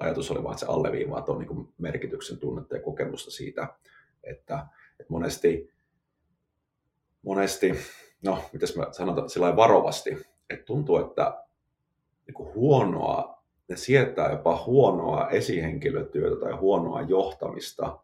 ajatus 0.00 0.30
oli 0.30 0.42
vaan, 0.42 0.52
että 0.52 0.66
se 0.66 0.72
alleviivaa 0.72 1.22
tuon 1.22 1.38
niin 1.38 1.74
merkityksen 1.78 2.38
tunnetta 2.38 2.76
ja 2.76 2.82
kokemusta 2.82 3.30
siitä, 3.30 3.62
että, 4.24 4.66
että 5.00 5.12
monesti, 5.12 5.72
monesti, 7.22 7.72
no, 8.22 8.38
miten 8.52 8.68
mä 8.76 8.86
sanon 8.92 9.30
sillä 9.30 9.56
varovasti, 9.56 10.16
että 10.50 10.64
tuntuu, 10.64 10.96
että 10.96 11.44
niin 12.26 12.54
huonoa, 12.54 13.42
ne 13.68 13.76
sietää 13.76 14.30
jopa 14.30 14.64
huonoa 14.66 15.28
esihenkilötyötä 15.28 16.40
tai 16.40 16.52
huonoa 16.52 17.02
johtamista 17.02 17.98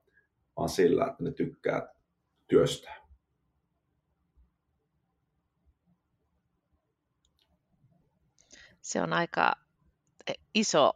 vaan 0.56 0.68
sillä, 0.68 1.06
että 1.06 1.22
ne 1.24 1.30
tykkää 1.30 1.94
työstää. 2.46 3.06
Se 8.80 9.02
on 9.02 9.12
aika 9.12 9.52
iso 10.54 10.92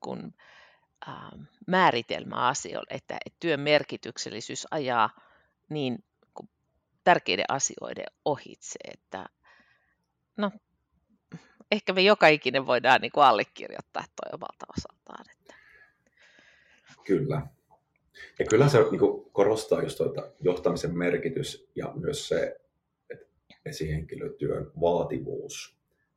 kun, 0.00 0.34
äh, 1.08 1.14
määritelmä 1.66 2.36
asioille, 2.36 2.94
että, 2.94 3.18
että 3.26 3.36
työn 3.40 3.60
merkityksellisyys 3.60 4.66
ajaa 4.70 5.10
niin 5.68 6.04
tärkeiden 7.04 7.44
asioiden 7.48 8.06
ohitse, 8.24 8.78
että 8.84 9.26
no, 10.36 10.50
ehkä 11.72 11.92
me 11.92 12.02
joka 12.02 12.28
ikinen 12.28 12.66
voidaan 12.66 13.00
niin 13.00 13.12
kuin 13.12 13.24
allekirjoittaa 13.24 14.02
toi 14.02 14.30
omalta 14.32 14.66
osaltaan. 14.78 15.24
Että. 15.30 15.54
Kyllä. 17.06 17.46
Ja 18.38 18.46
kyllä 18.50 18.68
se 18.68 18.78
niin 18.90 18.98
kuin 18.98 19.30
korostaa 19.32 19.82
just 19.82 19.96
tuota 19.96 20.32
johtamisen 20.40 20.98
merkitys 20.98 21.70
ja 21.76 21.92
myös 21.94 22.28
se 22.28 22.60
että 23.10 23.26
esihenkilötyön 23.64 24.70
vaativuus. 24.80 25.76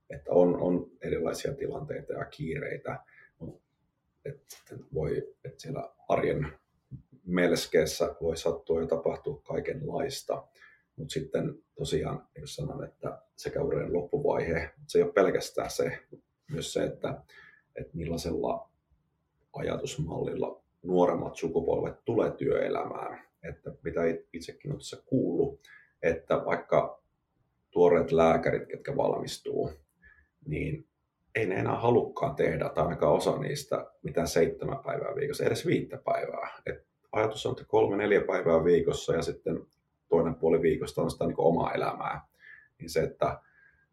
Että 0.09 0.31
on, 0.31 0.61
on 0.61 0.91
erilaisia 1.01 1.53
tilanteita 1.53 2.13
ja 2.13 2.25
kiireitä, 2.25 2.99
että, 4.25 4.75
voi, 4.93 5.35
että 5.45 5.61
siellä 5.61 5.93
arjen 6.07 6.53
melskeessä 7.25 8.15
voi 8.21 8.37
sattua 8.37 8.81
ja 8.81 8.87
tapahtua 8.87 9.41
kaikenlaista. 9.47 10.47
Mutta 10.97 11.13
sitten 11.13 11.63
tosiaan, 11.75 12.27
jos 12.39 12.55
sanon, 12.55 12.83
että 12.83 13.21
sekä 13.35 13.61
uuden 13.61 13.93
loppuvaihe, 13.93 14.69
se 14.87 14.97
ei 14.97 15.03
ole 15.03 15.13
pelkästään 15.13 15.71
se, 15.71 15.99
myös 16.51 16.73
se, 16.73 16.83
että, 16.83 17.21
että 17.75 17.97
millaisella 17.97 18.69
ajatusmallilla 19.53 20.61
nuoremmat 20.83 21.35
sukupolvet 21.35 22.05
tulee 22.05 22.31
työelämään. 22.31 23.27
Että 23.43 23.71
mitä 23.83 24.01
itsekin 24.33 24.71
on 24.71 24.77
tässä 24.77 25.03
kuullut, 25.05 25.59
että 26.01 26.45
vaikka 26.45 27.01
tuoreet 27.71 28.11
lääkärit, 28.11 28.67
ketkä 28.67 28.97
valmistuu, 28.97 29.71
niin 30.45 30.87
ei 31.35 31.45
ne 31.45 31.55
enää 31.55 31.79
halukkaan 31.79 32.35
tehdä, 32.35 32.69
tai 32.69 32.83
ainakaan 32.83 33.13
osa 33.13 33.37
niistä, 33.37 33.91
mitään 34.03 34.27
seitsemän 34.27 34.79
päivää 34.85 35.15
viikossa, 35.15 35.45
edes 35.45 35.65
viittä 35.65 35.97
päivää. 35.97 36.61
Et 36.65 36.87
ajatus 37.11 37.45
on, 37.45 37.51
että 37.51 37.65
kolme, 37.67 37.97
neljä 37.97 38.21
päivää 38.21 38.63
viikossa 38.63 39.13
ja 39.13 39.21
sitten 39.21 39.66
puoli 40.57 40.69
viikosta 40.69 41.01
on 41.01 41.11
sitä 41.11 41.25
niin 41.25 41.35
omaa 41.37 41.73
elämää. 41.73 42.21
Niin 42.79 42.89
se, 42.89 42.99
että 42.99 43.39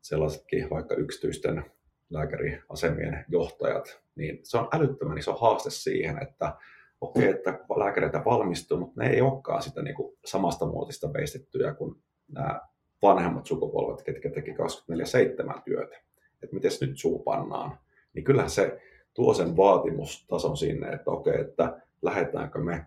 sellaisetkin 0.00 0.70
vaikka 0.70 0.94
yksityisten 0.94 1.64
lääkäriasemien 2.10 3.24
johtajat, 3.28 4.02
niin 4.16 4.38
se 4.42 4.58
on 4.58 4.68
älyttömän 4.72 5.18
iso 5.18 5.34
haaste 5.34 5.70
siihen, 5.70 6.22
että 6.22 6.56
okei, 7.00 7.28
okay, 7.28 7.34
että 7.34 7.50
lääkäreitä 7.76 8.22
valmistuu, 8.24 8.78
mutta 8.78 9.00
ne 9.02 9.10
ei 9.10 9.20
olekaan 9.20 9.62
sitä 9.62 9.82
niin 9.82 9.96
kuin 9.96 10.16
samasta 10.24 10.66
muotista 10.66 11.12
veistettyjä 11.12 11.74
kuin 11.74 12.02
nämä 12.28 12.60
vanhemmat 13.02 13.46
sukupolvet, 13.46 14.02
ketkä 14.02 14.30
teki 14.30 14.50
24-7 14.50 15.62
työtä 15.64 16.04
että 16.44 16.56
miten 16.56 16.70
nyt 16.80 16.98
suu 16.98 17.18
pannaan, 17.18 17.78
niin 18.14 18.24
kyllähän 18.24 18.50
se 18.50 18.80
tuo 19.14 19.34
sen 19.34 19.56
vaatimustason 19.56 20.56
sinne, 20.56 20.88
että 20.88 21.10
okei, 21.10 21.40
että 21.40 21.80
lähdetäänkö 22.02 22.58
me 22.58 22.86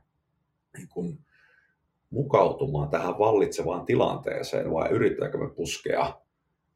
niin 0.77 0.87
kuin 0.89 1.19
mukautumaan 2.09 2.89
tähän 2.89 3.19
vallitsevaan 3.19 3.85
tilanteeseen 3.85 4.71
vai 4.71 4.89
yritetäänkö 4.89 5.37
me 5.37 5.49
puskea, 5.49 6.21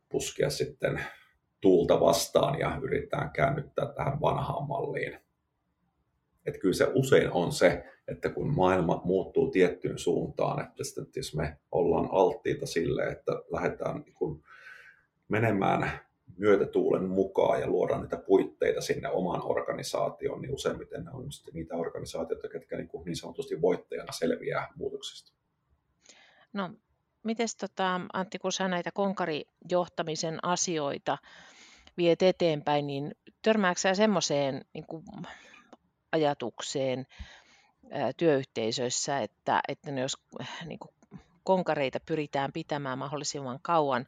puskea 0.10 0.50
sitten 0.50 1.02
tuulta 1.62 2.00
vastaan 2.00 2.60
ja 2.60 2.80
yritetään 2.82 3.32
käännyttää 3.32 3.86
tähän 3.86 4.22
vanhaan 4.22 4.68
malliin. 4.68 5.20
Että 6.46 6.60
kyllä 6.60 6.74
se 6.74 6.88
usein 6.94 7.32
on 7.32 7.52
se, 7.52 7.84
että 8.08 8.30
kun 8.30 8.56
maailma 8.56 9.02
muuttuu 9.06 9.52
tiettyyn 9.52 9.98
suuntaan, 9.98 10.64
että 10.64 10.84
sitten 10.84 11.08
jos 11.16 11.36
me 11.36 11.58
ollaan 11.72 12.10
alttiita 12.12 12.66
sille, 12.66 13.04
että 13.04 13.32
lähdetään 13.52 14.02
niin 14.02 14.44
menemään 15.28 15.92
myötätuulen 16.42 17.10
mukaan 17.10 17.62
ja 17.62 17.68
luodaan 17.68 18.02
niitä 18.02 18.18
puitteita 18.18 18.82
sinne 18.82 19.10
omaan 19.10 19.42
organisaatioon, 19.44 20.42
niin 20.42 20.54
useimmiten 20.54 21.06
ne 21.06 21.12
on 21.12 21.26
niitä 21.54 21.76
organisaatioita, 21.76 22.48
jotka 22.54 22.76
niin, 22.76 22.88
kuin 22.88 23.06
niin 23.06 23.16
sanotusti 23.16 23.62
voittajana 23.62 24.12
selviää 24.12 24.68
muutoksesta. 24.76 25.34
No, 26.54 26.70
miten 27.24 27.48
tota, 27.60 28.02
Antti, 28.14 28.40
kun 28.40 28.52
sä 28.52 28.68
näitä 28.68 28.92
konkarijohtamisen 28.94 30.40
asioita 30.46 31.18
viet 31.98 32.22
eteenpäin, 32.22 32.88
niin 32.88 33.12
törmääksä 33.42 33.90
sä 33.90 33.96
semmoiseen 33.96 34.66
niin 34.74 34.86
ajatukseen 36.12 37.06
ää, 37.92 38.12
työyhteisöissä, 38.18 39.20
että, 39.20 39.62
että 39.68 39.92
jos 39.92 40.18
niin 40.66 40.80
kuin, 40.80 40.92
konkareita 41.44 42.00
pyritään 42.06 42.52
pitämään 42.52 42.98
mahdollisimman 42.98 43.60
kauan 43.62 44.08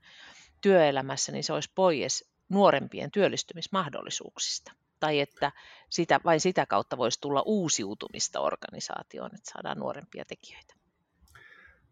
työelämässä, 0.64 1.32
niin 1.32 1.44
se 1.44 1.54
olisi 1.54 1.72
pois 1.76 2.34
nuorempien 2.50 3.12
työllistymismahdollisuuksista. 3.12 4.72
Tai 5.00 5.20
että 5.20 5.52
sitä, 5.90 6.20
vain 6.26 6.40
sitä 6.40 6.66
kautta 6.66 6.98
voisi 6.98 7.22
tulla 7.22 7.44
uusiutumista 7.46 8.40
organisaatioon, 8.40 9.36
että 9.36 9.52
saadaan 9.52 9.80
nuorempia 9.80 10.26
tekijöitä. 10.26 10.74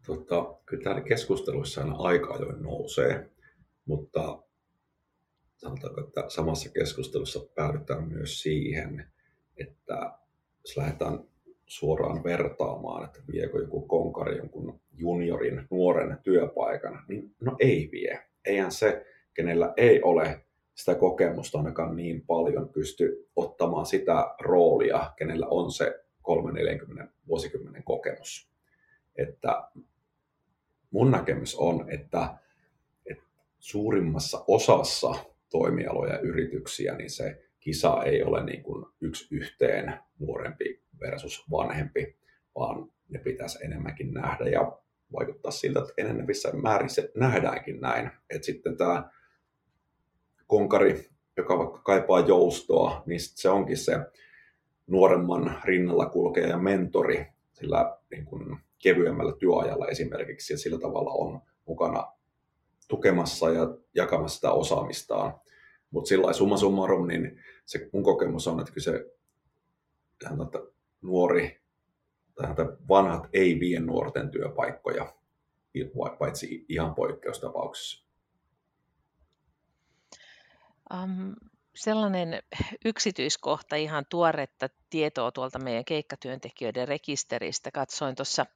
Tota, 0.06 0.54
kyllä 0.66 0.82
täällä 0.82 1.00
keskusteluissa 1.00 1.80
aina 1.80 1.96
aika 1.96 2.34
ajoin 2.34 2.62
nousee, 2.62 3.30
mutta 3.84 4.42
sanotaanko, 5.56 6.00
että 6.00 6.24
samassa 6.28 6.70
keskustelussa 6.70 7.40
päädytään 7.54 8.08
myös 8.08 8.42
siihen, 8.42 9.12
että 9.56 10.18
jos 10.64 10.76
lähdetään 10.76 11.24
suoraan 11.66 12.24
vertaamaan, 12.24 13.04
että 13.04 13.20
viekö 13.32 13.58
joku 13.58 13.80
konkari 13.80 14.36
jonkun 14.36 14.80
juniorin 14.96 15.66
nuoren 15.70 16.18
työpaikan, 16.22 17.04
niin 17.08 17.34
no 17.40 17.56
ei 17.60 17.88
vie 17.92 18.31
eihän 18.46 18.72
se, 18.72 19.06
kenellä 19.34 19.74
ei 19.76 20.02
ole 20.02 20.44
sitä 20.74 20.94
kokemusta 20.94 21.58
ainakaan 21.58 21.96
niin 21.96 22.26
paljon, 22.26 22.68
pysty 22.68 23.28
ottamaan 23.36 23.86
sitä 23.86 24.34
roolia, 24.40 25.12
kenellä 25.16 25.46
on 25.46 25.72
se 25.72 26.04
3-40 27.02 27.06
vuosikymmenen 27.28 27.82
kokemus. 27.84 28.52
Että 29.16 29.68
mun 30.90 31.10
näkemys 31.10 31.54
on, 31.54 31.90
että, 31.90 32.34
että 33.06 33.24
suurimmassa 33.58 34.44
osassa 34.48 35.14
toimialoja 35.50 36.12
ja 36.12 36.20
yrityksiä, 36.20 36.96
niin 36.96 37.10
se 37.10 37.42
kisa 37.60 38.02
ei 38.04 38.22
ole 38.22 38.44
niin 38.44 38.62
kuin 38.62 38.86
yksi 39.00 39.34
yhteen 39.34 39.94
nuorempi 40.18 40.82
versus 41.00 41.50
vanhempi, 41.50 42.16
vaan 42.58 42.92
ne 43.08 43.18
pitäisi 43.18 43.64
enemmänkin 43.64 44.14
nähdä. 44.14 44.44
Ja 44.44 44.81
vaikuttaa 45.12 45.52
siltä, 45.52 45.80
että 45.80 45.92
enenevissä 45.96 46.52
määrin 46.52 46.90
se 46.90 47.10
nähdäänkin 47.14 47.80
näin. 47.80 48.10
Että 48.30 48.46
sitten 48.46 48.76
tämä 48.76 49.10
konkari, 50.46 51.08
joka 51.36 51.58
vaikka 51.58 51.78
kaipaa 51.78 52.20
joustoa, 52.20 53.02
niin 53.06 53.20
se 53.20 53.48
onkin 53.48 53.76
se 53.76 53.98
nuoremman 54.86 55.60
rinnalla 55.64 56.06
kulkea 56.06 56.46
ja 56.46 56.58
mentori 56.58 57.26
sillä 57.52 57.98
niin 58.10 58.24
kuin 58.24 58.58
kevyemmällä 58.82 59.32
työajalla 59.38 59.86
esimerkiksi, 59.86 60.52
ja 60.52 60.58
sillä 60.58 60.78
tavalla 60.78 61.10
on 61.10 61.40
mukana 61.66 62.12
tukemassa 62.88 63.50
ja 63.50 63.76
jakamassa 63.94 64.34
sitä 64.34 64.52
osaamistaan. 64.52 65.34
Mutta 65.90 66.08
sillä 66.08 66.32
summa 66.32 66.56
summarum, 66.56 67.06
niin 67.06 67.40
se 67.64 67.90
mun 67.92 68.02
kokemus 68.02 68.48
on, 68.48 68.60
että 68.60 68.72
kyllä 68.72 68.84
se 68.84 69.12
nuori 71.02 71.42
tai 71.42 71.61
vanhat 72.88 73.28
ei 73.32 73.60
vie 73.60 73.80
nuorten 73.80 74.30
työpaikkoja, 74.30 75.14
paitsi 76.18 76.66
ihan 76.68 76.94
poikkeustapauksessa. 76.94 78.06
Um, 80.94 81.34
sellainen 81.74 82.42
yksityiskohta, 82.84 83.76
ihan 83.76 84.04
tuoretta 84.10 84.68
tietoa 84.90 85.32
tuolta 85.32 85.58
meidän 85.58 85.84
keikkatyöntekijöiden 85.84 86.88
rekisteristä. 86.88 87.70
Katsoin 87.70 88.14
tuossa 88.14 88.46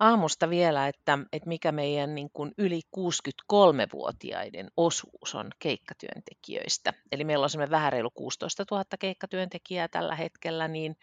aamusta 0.00 0.50
vielä, 0.50 0.88
että, 0.88 1.18
että 1.32 1.48
mikä 1.48 1.72
meidän 1.72 2.14
niin 2.14 2.30
kuin 2.32 2.52
yli 2.58 2.80
63-vuotiaiden 2.96 4.70
osuus 4.76 5.34
on 5.34 5.50
keikkatyöntekijöistä. 5.58 6.92
Eli 7.12 7.24
meillä 7.24 7.44
on 7.44 7.50
semmoinen 7.50 7.70
vähän 7.70 7.92
reilu 7.92 8.10
16 8.10 8.64
000 8.70 8.84
keikkatyöntekijää 8.98 9.88
tällä 9.88 10.14
hetkellä, 10.14 10.68
niin 10.68 10.96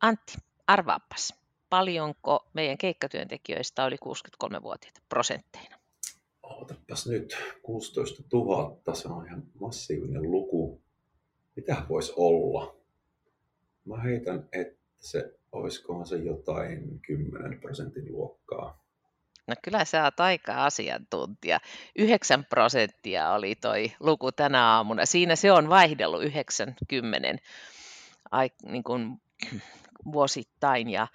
Antti, 0.00 0.34
arvaapas, 0.66 1.34
paljonko 1.70 2.48
meidän 2.54 2.78
keikkatyöntekijöistä 2.78 3.84
oli 3.84 3.96
63-vuotiaita 3.96 5.00
prosentteina? 5.08 5.76
Otapas 6.42 7.06
nyt, 7.06 7.36
16 7.62 8.22
000, 8.32 8.94
se 8.94 9.08
on 9.08 9.26
ihan 9.26 9.42
massiivinen 9.60 10.30
luku. 10.30 10.82
Mitä 11.56 11.76
voisi 11.88 12.12
olla? 12.16 12.76
Mä 13.84 13.96
heitän, 13.96 14.48
että 14.52 14.80
se 15.00 15.34
olisikohan 15.52 16.06
se 16.06 16.16
jotain 16.16 17.00
10 17.00 17.60
prosentin 17.60 18.12
luokkaa. 18.12 18.84
No 19.46 19.54
kyllä 19.62 19.84
sä 19.84 20.04
oot 20.04 20.20
aika 20.20 20.64
asiantuntija. 20.64 21.60
9 21.98 22.44
prosenttia 22.44 23.32
oli 23.32 23.54
toi 23.54 23.92
luku 24.00 24.32
tänä 24.32 24.66
aamuna. 24.66 25.06
Siinä 25.06 25.36
se 25.36 25.52
on 25.52 25.68
vaihdellut 25.68 26.22
90 26.22 27.42
ai, 28.30 28.50
niin 28.62 28.84
kuin 28.84 29.20
vuosittain 30.12 30.90
ja 30.90 31.08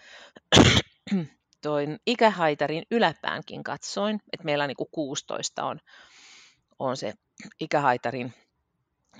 toin 1.61 1.99
ikähaitarin 2.05 2.83
yläpäänkin 2.91 3.63
katsoin, 3.63 4.19
että 4.33 4.45
meillä 4.45 4.67
niin 4.67 4.77
kuin 4.77 4.89
16 4.91 5.63
on, 5.63 5.79
on 6.79 6.97
se 6.97 7.13
ikähaitarin 7.59 8.33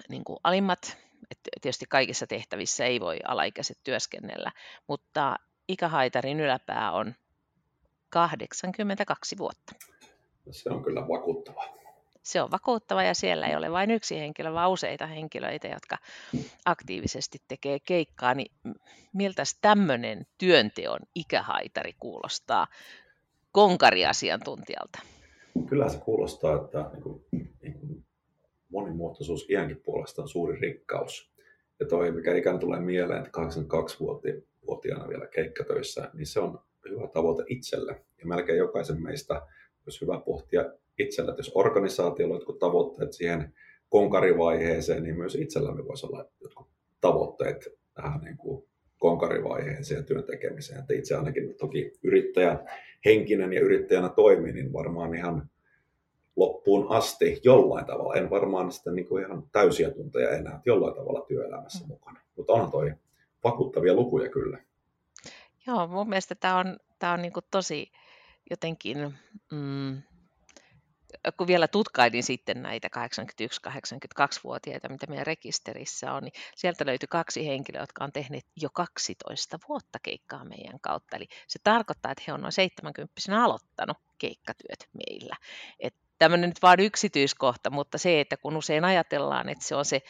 niin 0.10 0.24
kuin 0.24 0.40
alimmat, 0.44 0.98
että 1.32 1.50
tietysti 1.62 1.86
kaikissa 1.90 2.28
tehtävissä 2.28 2.86
ei 2.86 3.00
voi 3.00 3.18
alaikäiset 3.28 3.78
työskennellä, 3.84 4.52
mutta 4.88 5.36
ikähaitarin 5.68 6.40
yläpää 6.40 6.92
on 6.92 7.16
82 8.10 9.38
vuotta. 9.38 9.76
Se 10.52 10.70
on 10.70 10.84
kyllä 10.84 11.02
vakuuttava. 11.02 11.85
Se 12.26 12.42
on 12.42 12.52
vakuuttava 12.52 13.04
ja 13.04 13.14
siellä 13.14 13.48
ei 13.48 13.56
ole 13.56 13.72
vain 13.72 13.92
yksi 13.92 14.20
henkilö, 14.20 14.54
vaan 14.54 14.72
useita 14.72 15.08
henkilöitä, 15.08 15.68
jotka 15.68 15.98
aktiivisesti 16.66 17.38
tekee 17.48 17.80
keikkaa. 17.80 18.34
Niin 18.34 18.52
miltä 19.14 19.44
tämmöinen 19.62 20.28
työnteon 20.38 21.00
ikähaitari 21.16 21.94
kuulostaa 22.00 22.68
konkariasiantuntijalta? 23.52 25.00
Kyllä 25.70 25.90
se 25.90 25.98
kuulostaa, 25.98 26.56
että 26.56 26.90
niin 26.94 27.04
kuin, 27.04 27.26
niin 27.32 27.80
kuin 27.80 28.06
monimuotoisuus 28.70 29.50
iänkin 29.50 29.82
puolesta 29.86 30.22
on 30.22 30.30
suuri 30.30 30.60
rikkaus. 30.60 31.32
Ja 31.80 31.86
toi, 31.86 32.12
mikä 32.12 32.36
ikään 32.36 32.60
tulee 32.60 32.80
mieleen, 32.80 33.26
että 33.26 33.42
82-vuotiaana 33.42 35.08
vielä 35.08 35.28
keikkatöissä, 35.28 36.10
niin 36.14 36.28
se 36.28 36.40
on 36.40 36.60
hyvä 36.90 37.08
tavoite 37.08 37.44
itselle. 37.48 38.06
Ja 38.20 38.26
melkein 38.26 38.58
jokaisen 38.58 39.02
meistä 39.02 39.42
olisi 39.86 40.02
hyvä 40.02 40.20
pohtia 40.20 40.62
itsellä, 41.00 41.30
että 41.30 41.40
jos 41.40 41.52
organisaatiolla 41.56 42.34
on 42.34 42.40
jotkut 42.40 42.60
tavoitteet 42.60 43.14
siihen 43.14 43.54
konkarivaiheeseen, 43.90 45.04
niin 45.04 45.18
myös 45.18 45.36
itsellämme 45.36 45.88
voisi 45.88 46.06
olla 46.06 46.26
jotkut 46.42 46.68
tavoitteet 47.02 47.80
tähän 47.94 48.22
niin 48.22 48.38
kuin 48.38 48.68
konkarivaiheeseen 48.98 50.00
ja 50.00 50.04
työn 50.04 50.24
tekemiseen. 50.24 50.80
Että 50.80 50.94
itse 50.94 51.16
ainakin 51.16 51.56
toki 51.58 51.92
yrittäjä 52.04 52.60
henkinen 53.06 53.54
ja 53.54 53.62
yrittäjänä 53.62 54.10
toimii, 54.10 54.52
niin 54.52 54.74
varmaan 54.74 55.16
ihan 55.16 55.50
loppuun 56.36 56.88
asti 56.90 57.42
jollain 57.44 57.86
tavalla. 57.86 58.16
En 58.16 58.30
varmaan 58.30 58.72
sitten 58.72 58.96
niin 58.96 59.08
kuin 59.08 59.26
ihan 59.26 59.44
täysiä 59.52 59.92
tunteja 59.92 60.30
enää, 60.30 60.62
jollain 60.66 60.96
tavalla 60.96 61.26
työelämässä 61.28 61.84
mm. 61.84 61.88
mukana. 61.88 62.20
Mutta 62.36 62.54
on 62.54 62.72
toi 62.72 62.94
vakuuttavia 63.44 63.94
lukuja 63.94 64.30
kyllä. 64.30 64.58
Joo, 65.68 65.88
mun 65.88 66.10
mielestä 66.10 66.36
tämä 66.36 66.60
on, 66.60 66.78
tää 67.00 67.14
on 67.14 67.22
niin 67.22 67.34
kuin 67.34 67.46
tosi 67.52 67.92
jotenkin, 68.50 68.98
mm, 69.52 70.02
kun 71.32 71.48
vielä 71.48 71.68
tutkailin 71.68 72.24
sitten 72.24 72.62
näitä 72.62 72.88
81-82-vuotiaita, 72.98 74.90
mitä 74.90 75.08
meidän 75.08 75.26
rekisterissä 75.26 76.14
on, 76.14 76.24
niin 76.24 76.34
sieltä 76.56 76.86
löytyi 76.86 77.08
kaksi 77.08 77.48
henkilöä, 77.48 77.82
jotka 77.82 78.04
on 78.04 78.12
tehneet 78.12 78.46
jo 78.62 78.70
12 78.74 79.60
vuotta 79.70 80.00
keikkaa 80.04 80.46
meidän 80.46 80.80
kautta. 80.80 81.16
Eli 81.18 81.28
se 81.48 81.60
tarkoittaa, 81.64 82.12
että 82.12 82.24
he 82.28 82.34
on 82.34 82.42
noin 82.42 82.52
70 82.52 83.44
aloittanut 83.44 83.98
keikkatyöt 84.18 84.90
meillä. 84.94 85.36
Että 85.80 86.05
tämmöinen 86.20 86.50
nyt 86.50 86.62
vain 86.62 86.80
yksityiskohta, 86.80 87.70
mutta 87.70 87.98
se, 87.98 88.20
että 88.20 88.38
kun 88.38 88.58
usein 88.58 88.86
ajatellaan, 88.86 89.50
että 89.50 89.66
se 89.66 89.76
on 89.76 89.86
se 89.86 90.02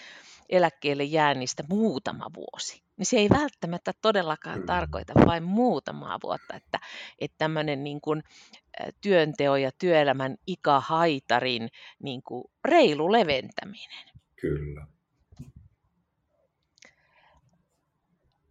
eläkkeelle 0.49 1.03
jäännistä 1.03 1.63
muutama 1.69 2.25
vuosi, 2.35 2.83
niin 2.97 3.05
se 3.05 3.17
ei 3.17 3.29
välttämättä 3.29 3.91
todellakaan 4.01 4.65
tarkoita 4.65 5.13
vain 5.25 5.43
muutamaa 5.43 6.19
vuotta, 6.23 6.55
että, 6.55 6.79
että 7.19 7.35
tämmöinen 7.37 7.83
niin 7.83 8.01
kuin 8.01 8.23
työnteo 9.01 9.55
ja 9.55 9.71
työelämän 9.79 10.35
ikähaitarin 10.47 11.69
niin 12.03 12.23
kuin 12.23 12.43
reilu 12.65 13.11
leventäminen. 13.11 14.05
Kyllä. 14.41 14.87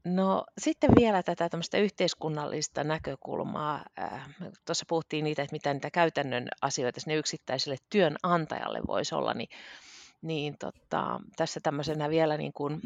No 0.05 0.44
sitten 0.59 0.90
vielä 0.96 1.22
tätä 1.22 1.48
tämmöistä 1.48 1.78
yhteiskunnallista 1.78 2.84
näkökulmaa. 2.84 3.84
Tuossa 4.64 4.84
puhuttiin 4.88 5.24
niitä, 5.24 5.42
että 5.42 5.55
mitä 5.55 5.74
niitä 5.74 5.90
käytännön 5.90 6.48
asioita 6.62 7.00
sinne 7.00 7.14
yksittäiselle 7.16 7.76
työnantajalle 7.90 8.80
voisi 8.86 9.14
olla, 9.14 9.34
niin, 9.34 9.48
niin 10.22 10.59
tota, 10.59 11.20
tässä 11.36 11.61
tämmöisenä 11.62 12.11
vielä 12.11 12.36
niin 12.36 12.52
kuin 12.52 12.80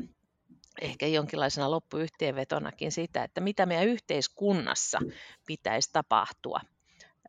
ehkä 0.80 1.06
jonkinlaisena 1.06 1.70
loppuyhteenvetonakin 1.70 2.92
sitä, 2.92 3.24
että 3.24 3.40
mitä 3.40 3.66
meidän 3.66 3.86
yhteiskunnassa 3.86 4.98
pitäisi 5.46 5.90
tapahtua 5.92 6.60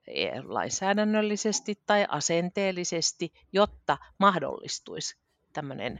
e, 0.07 0.29
lainsäädännöllisesti 0.43 1.75
tai 1.85 2.05
asenteellisesti, 2.09 3.33
jotta 3.53 3.97
mahdollistuisi 4.17 5.17
tämmöinen 5.53 5.99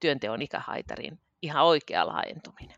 työnteon 0.00 0.42
ikähaitarin 0.42 1.18
ihan 1.42 1.64
oikea 1.64 2.06
laajentuminen? 2.06 2.76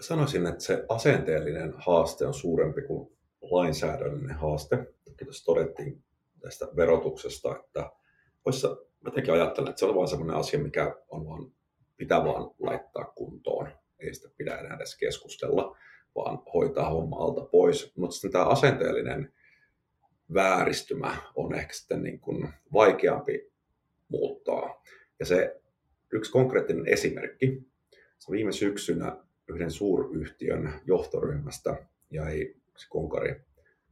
Sanoisin, 0.00 0.46
että 0.46 0.64
se 0.64 0.84
asenteellinen 0.88 1.74
haaste 1.76 2.26
on 2.26 2.34
suurempi 2.34 2.82
kuin 2.82 3.18
lainsäädännöllinen 3.40 4.36
haaste. 4.36 4.86
Tuossa 5.24 5.44
todettiin 5.44 6.04
tästä 6.40 6.66
verotuksesta, 6.76 7.56
että 7.56 7.90
voissa, 8.46 8.68
mä 8.68 8.76
jotenkin 9.04 9.34
ajattelen, 9.34 9.70
että 9.70 9.80
se 9.80 9.86
on 9.86 9.94
vain 9.94 10.08
sellainen 10.08 10.36
asia, 10.36 10.58
mikä 10.58 10.96
on 11.08 11.26
vaan, 11.26 11.52
pitää 11.96 12.24
vaan 12.24 12.50
laittaa 12.58 13.04
kuntoon. 13.04 13.68
Ei 13.98 14.14
sitä 14.14 14.28
pidä 14.36 14.58
enää 14.58 14.76
edes 14.76 14.96
keskustella, 14.96 15.76
vaan 16.14 16.38
hoitaa 16.54 16.90
homma 16.90 17.16
alta 17.16 17.44
pois. 17.44 17.96
Mutta 17.96 18.14
sitten 18.14 18.32
tämä 18.32 18.44
asenteellinen 18.44 19.32
vääristymä 20.34 21.16
on 21.34 21.54
ehkä 21.54 21.74
sitten 21.74 22.02
niin 22.02 22.20
kuin 22.20 22.48
vaikeampi 22.72 23.52
muuttaa. 24.08 24.82
Ja 25.20 25.26
se 25.26 25.59
Yksi 26.12 26.32
konkreettinen 26.32 26.86
esimerkki. 26.86 27.62
Viime 28.30 28.52
syksynä 28.52 29.16
yhden 29.48 29.70
suuryhtiön 29.70 30.72
johtoryhmästä 30.86 31.76
jäi 32.10 32.54
yksi 32.68 32.88
konkari 32.88 33.40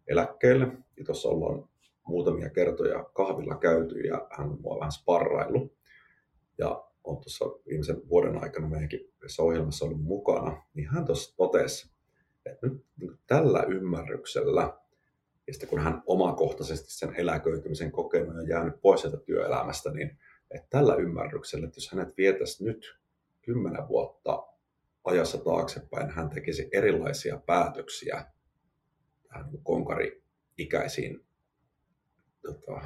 eläkkeelle. 0.06 0.66
Ja 0.96 1.04
tuossa 1.04 1.28
ollaan 1.28 1.68
muutamia 2.06 2.50
kertoja 2.50 3.04
kahvilla 3.04 3.56
käyty 3.56 4.00
ja 4.00 4.28
hän 4.30 4.48
on 4.48 4.60
mua 4.60 4.78
vähän 4.78 4.92
sparrailu. 4.92 5.76
Ja 6.58 6.84
on 7.04 7.16
tuossa 7.16 7.44
viimeisen 7.44 8.08
vuoden 8.08 8.42
aikana 8.42 8.68
meidänkin 8.68 9.12
ohjelmassa 9.38 9.84
ollut 9.84 10.02
mukana, 10.02 10.62
niin 10.74 10.88
hän 10.88 11.04
tuossa 11.04 11.36
totesi, 11.36 11.90
että 12.46 12.66
nyt 12.66 12.84
niin 12.96 13.18
tällä 13.26 13.62
ymmärryksellä, 13.62 14.72
ja 15.46 15.52
sitten 15.52 15.68
kun 15.68 15.78
hän 15.78 16.02
omakohtaisesti 16.06 16.92
sen 16.92 17.14
eläköitymisen 17.16 17.92
kokenut 17.92 18.36
ja 18.36 18.42
jäänyt 18.42 18.80
pois 18.80 19.00
sieltä 19.00 19.16
työelämästä, 19.16 19.90
niin 19.90 20.18
että 20.50 20.66
tällä 20.70 20.94
ymmärryksellä, 20.94 21.66
että 21.66 21.76
jos 21.76 21.92
hänet 21.92 22.16
vietäisi 22.16 22.64
nyt 22.64 22.98
kymmenen 23.42 23.88
vuotta 23.88 24.46
ajassa 25.04 25.38
taaksepäin, 25.38 26.10
hän 26.10 26.30
tekisi 26.30 26.68
erilaisia 26.72 27.40
päätöksiä 27.46 28.24
tähän 29.28 29.50
niin 29.50 29.64
konkari-ikäisiin, 29.64 31.26
tota, 32.42 32.80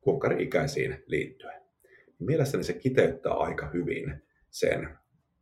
konkari-ikäisiin 0.00 1.02
liittyen. 1.06 1.62
Mielestäni 2.18 2.64
se 2.64 2.72
kiteyttää 2.72 3.32
aika 3.32 3.70
hyvin 3.70 4.22
sen, 4.50 4.98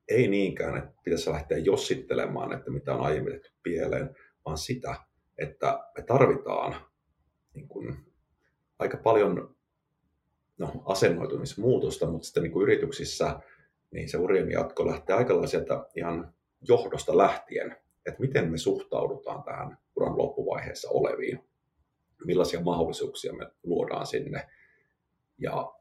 ei 0.09 0.29
niinkään, 0.29 0.77
että 0.77 1.01
pitäisi 1.05 1.31
lähteä 1.31 1.59
jossittelemaan, 1.59 2.53
että 2.53 2.71
mitä 2.71 2.95
on 2.95 3.01
aiemmin 3.01 3.33
tehty 3.33 3.51
pieleen, 3.63 4.17
vaan 4.47 4.59
sitä, 4.59 4.97
että 5.39 5.85
me 5.97 6.03
tarvitaan 6.03 6.75
niin 7.55 7.69
kuin, 7.69 7.97
aika 8.79 8.97
paljon 8.97 9.54
no, 10.59 10.73
asennoitumismuutosta, 10.85 12.07
mutta 12.07 12.27
sitten 12.27 12.43
niin 12.43 12.53
kuin 12.53 12.63
yrityksissä 12.63 13.41
niin 13.95 14.09
se 14.09 14.19
urien 14.19 14.51
jatko 14.51 14.87
lähtee 14.87 15.17
aika 15.17 15.47
sieltä 15.47 15.87
ihan 15.97 16.35
johdosta 16.69 17.17
lähtien, 17.17 17.77
että 18.07 18.21
miten 18.21 18.51
me 18.51 18.59
suhtaudutaan 18.59 19.43
tähän 19.43 19.79
uran 19.97 20.19
loppuvaiheessa 20.19 20.91
oleviin, 20.91 21.45
millaisia 22.25 22.61
mahdollisuuksia 22.61 23.33
me 23.33 23.51
luodaan 23.63 24.07
sinne. 24.07 24.49
Ja 25.39 25.73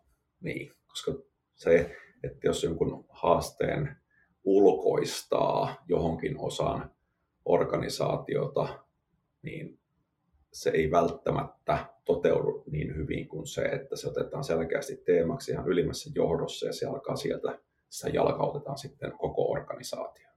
niin, 0.41 0.71
koska 0.87 1.13
se, 1.55 1.95
että 2.23 2.47
jos 2.47 2.63
jonkun 2.63 3.05
haasteen 3.09 3.97
ulkoistaa 4.43 5.83
johonkin 5.87 6.39
osaan 6.39 6.91
organisaatiota, 7.45 8.79
niin 9.41 9.79
se 10.53 10.69
ei 10.69 10.91
välttämättä 10.91 11.85
toteudu 12.05 12.63
niin 12.71 12.95
hyvin 12.95 13.27
kuin 13.27 13.47
se, 13.47 13.61
että 13.61 13.95
se 13.95 14.07
otetaan 14.07 14.43
selkeästi 14.43 14.95
teemaksi 14.95 15.51
ihan 15.51 15.67
ylimmässä 15.67 16.11
johdossa 16.15 16.65
ja 16.65 16.73
se 16.73 16.85
alkaa 16.85 17.15
sieltä, 17.15 17.59
sitä 17.89 18.09
jalkautetaan 18.09 18.77
sitten 18.77 19.11
koko 19.11 19.51
organisaatio. 19.51 20.27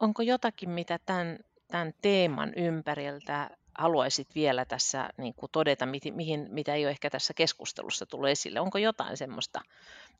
Onko 0.00 0.22
jotakin, 0.22 0.70
mitä 0.70 0.98
tämän, 1.06 1.38
tämän 1.68 1.94
teeman 2.02 2.52
ympäriltä 2.56 3.50
haluaisit 3.78 4.28
vielä 4.34 4.64
tässä 4.64 5.10
niin 5.18 5.34
kuin 5.34 5.50
todeta, 5.52 5.86
mihin, 5.86 6.46
mitä 6.50 6.74
ei 6.74 6.84
ole 6.84 6.90
ehkä 6.90 7.10
tässä 7.10 7.34
keskustelussa 7.34 8.06
tullut 8.06 8.28
esille? 8.28 8.60
Onko 8.60 8.78
jotain 8.78 9.16
semmoista 9.16 9.60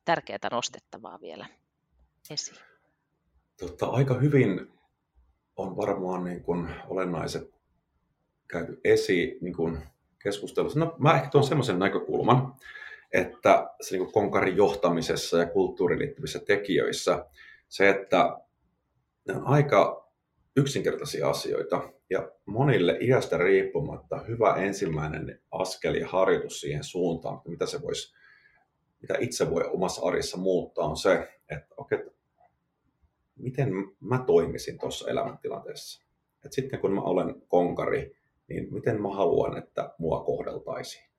tärkeää 0.05 0.49
nostettavaa 0.51 1.21
vielä 1.21 1.47
esiin? 2.31 2.59
Tota, 3.61 3.87
aika 3.87 4.15
hyvin 4.15 4.80
on 5.57 5.77
varmaan 5.77 6.25
niin 6.25 6.43
kuin 6.43 6.69
olennaiset 6.89 7.51
käyty 8.49 8.81
esiin 8.85 9.39
niin 9.41 9.55
kuin 9.55 9.79
keskustelussa. 10.23 10.79
No, 10.79 10.95
mä 10.99 11.15
ehkä 11.15 11.29
tuon 11.29 11.45
semmoisen 11.45 11.79
näkökulman, 11.79 12.55
että 13.13 13.71
se 13.81 13.97
niin 13.97 14.13
konkarin 14.13 14.57
johtamisessa 14.57 15.39
ja 15.39 15.47
kulttuuriin 15.47 15.99
liittyvissä 15.99 16.39
tekijöissä 16.39 17.27
se, 17.69 17.89
että 17.89 18.37
ne 19.29 19.35
on 19.35 19.47
aika 19.47 20.11
yksinkertaisia 20.57 21.31
asioita 21.31 21.93
ja 22.11 22.33
monille 22.47 22.99
iästä 23.01 23.39
riippumatta 23.39 24.19
hyvä 24.29 24.55
ensimmäinen 24.55 25.41
askel 25.51 25.95
ja 25.95 26.09
harjoitus 26.09 26.61
siihen 26.61 26.85
suuntaan, 26.85 27.41
mitä 27.49 27.67
se 27.67 27.83
voisi, 27.83 28.15
mitä 29.01 29.15
itse 29.21 29.51
voi 29.51 29.65
omassa 29.73 30.03
arjessa 30.07 30.37
muuttaa, 30.37 30.87
on 30.87 30.97
se, 30.97 31.29
että 31.51 31.75
okei, 31.77 31.99
okay, 31.99 32.11
miten 33.43 33.73
mä 34.01 34.25
toimisin 34.27 34.79
tuossa 34.79 35.11
elämäntilanteessa. 35.11 36.07
Et 36.45 36.53
sitten 36.53 36.81
kun 36.81 36.93
mä 36.93 37.01
olen 37.01 37.43
konkari, 37.49 38.17
niin 38.49 38.75
miten 38.75 39.03
mä 39.03 39.09
haluan, 39.09 39.59
että 39.59 39.95
mua 39.99 40.25
kohdeltaisiin. 40.25 41.11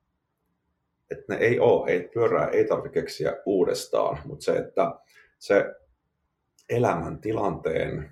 Että 1.12 1.24
ne 1.34 1.36
ei 1.40 1.60
ole, 1.60 1.92
ei, 1.92 2.10
pyörää 2.14 2.48
ei 2.48 2.68
tarvitse 2.68 3.00
keksiä 3.00 3.34
uudestaan, 3.46 4.20
mutta 4.26 4.44
se, 4.44 4.58
että 4.58 5.00
se 5.40 5.66
elämäntilanteen 6.70 8.12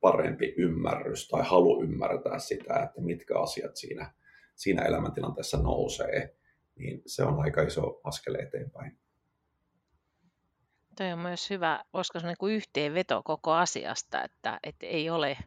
parempi 0.00 0.54
ymmärrys 0.56 1.28
tai 1.28 1.42
halu 1.44 1.82
ymmärtää 1.82 2.38
sitä, 2.38 2.74
että 2.74 3.00
mitkä 3.00 3.38
asiat 3.38 3.76
siinä, 3.76 4.12
siinä 4.54 4.82
elämäntilanteessa 4.82 5.62
nousee, 5.62 6.36
niin 6.76 7.02
se 7.06 7.22
on 7.22 7.40
aika 7.40 7.62
iso 7.62 8.00
askel 8.04 8.34
eteenpäin. 8.34 8.98
Toi 10.98 11.12
on 11.12 11.18
myös 11.18 11.50
hyvä, 11.50 11.84
voisiko 11.94 12.20
sanoa 12.20 12.34
niin 12.40 12.54
yhteenveto 12.54 13.22
koko 13.22 13.52
asiasta, 13.52 14.22
että, 14.22 14.60
että 14.62 14.86
ei, 14.86 15.10
ole, 15.10 15.38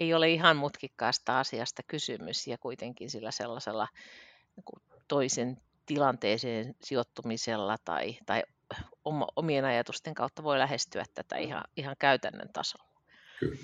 ei 0.00 0.14
ole 0.14 0.30
ihan 0.30 0.56
mutkikkaasta 0.56 1.40
asiasta 1.40 1.82
kysymys 1.82 2.46
ja 2.46 2.58
kuitenkin 2.58 3.10
sillä 3.10 3.30
sellaisella 3.30 3.88
niin 4.56 4.82
toisen 5.08 5.62
tilanteeseen 5.86 6.74
sijoittumisella 6.82 7.76
tai, 7.84 8.18
tai 8.26 8.42
omien 9.36 9.64
ajatusten 9.64 10.14
kautta 10.14 10.42
voi 10.42 10.58
lähestyä 10.58 11.04
tätä 11.14 11.36
ihan, 11.36 11.64
ihan 11.76 11.96
käytännön 11.98 12.48
tasolla. 12.52 13.00
Kyllä. 13.40 13.58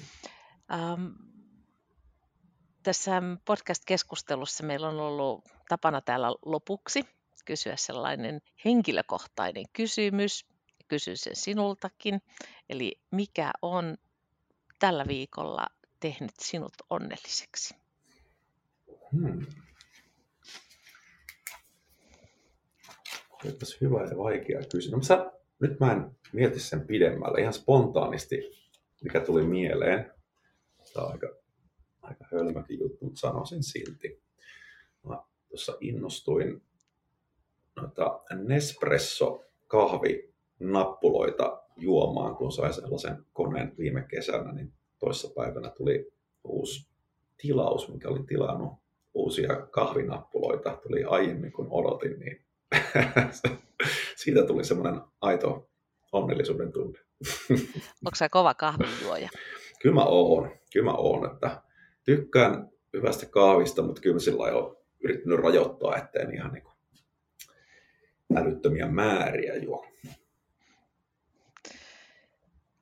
Ähm, 0.72 1.06
tässä 2.82 3.22
podcast-keskustelussa 3.44 4.62
meillä 4.62 4.88
on 4.88 5.00
ollut 5.00 5.44
tapana 5.68 6.00
täällä 6.00 6.28
lopuksi 6.44 7.04
kysyä 7.44 7.76
sellainen 7.76 8.40
henkilökohtainen 8.64 9.64
kysymys. 9.72 10.49
Kysyn 10.90 11.16
sen 11.16 11.36
sinultakin. 11.36 12.22
Eli 12.68 13.00
mikä 13.10 13.50
on 13.62 13.96
tällä 14.78 15.04
viikolla 15.08 15.66
tehnyt 16.00 16.30
sinut 16.40 16.72
onnelliseksi? 16.90 17.74
Hmm. 19.12 19.46
Olipas 23.44 23.80
hyvä 23.80 24.04
ja 24.04 24.18
vaikea 24.18 24.60
kysymys. 24.72 25.08
No, 25.08 25.32
nyt 25.60 25.80
mä 25.80 25.92
en 25.92 26.16
mieti 26.32 26.60
sen 26.60 26.86
pidemmälle. 26.86 27.40
Ihan 27.40 27.52
spontaanisti, 27.52 28.36
mikä 29.04 29.20
tuli 29.20 29.42
mieleen. 29.42 30.12
Tämä 30.94 31.06
on 31.06 31.12
aika, 31.12 31.28
aika 32.02 32.24
hölmäkin 32.32 32.78
juttu, 32.78 33.04
mutta 33.04 33.20
sanoisin 33.20 33.62
silti. 33.62 34.22
Mä 35.08 35.22
tuossa 35.48 35.76
innostuin 35.80 36.62
noita 37.76 38.20
Nespresso 38.34 39.44
kahvinappuloita 40.60 41.62
juomaan, 41.76 42.36
kun 42.36 42.52
sain 42.52 42.74
sellaisen 42.74 43.26
koneen 43.32 43.72
viime 43.78 44.02
kesänä, 44.02 44.52
niin 44.52 44.72
toissapäivänä 44.98 45.70
tuli 45.70 46.12
uusi 46.44 46.90
tilaus, 47.38 47.92
mikä 47.92 48.08
oli 48.08 48.22
tilannut 48.22 48.72
uusia 49.14 49.66
kahvinappuloita, 49.66 50.78
tuli 50.82 51.04
aiemmin 51.04 51.52
kuin 51.52 51.68
odotin, 51.70 52.18
niin 52.18 52.44
siitä 54.22 54.46
tuli 54.46 54.64
semmoinen 54.64 55.00
aito 55.20 55.70
onnellisuuden 56.12 56.72
tunne. 56.72 56.98
Onko 58.06 58.14
se 58.14 58.28
kova 58.28 58.54
kahvinjuoja? 58.54 59.28
Kyllä 59.82 59.94
mä 59.94 60.04
oon. 60.04 60.50
Kyllä 60.72 60.90
mä 60.90 60.96
oon, 60.96 61.32
että 61.32 61.62
tykkään 62.04 62.68
hyvästä 62.92 63.26
kahvista, 63.26 63.82
mutta 63.82 64.02
kyllä 64.02 64.14
mä 64.14 64.20
sillä 64.20 64.44
olen 64.44 64.76
yrittänyt 65.04 65.38
rajoittaa, 65.38 65.96
ettei 65.96 66.34
ihan 66.34 66.52
niin 66.52 66.64
älyttömiä 68.36 68.86
määriä 68.86 69.56
juo. 69.56 69.86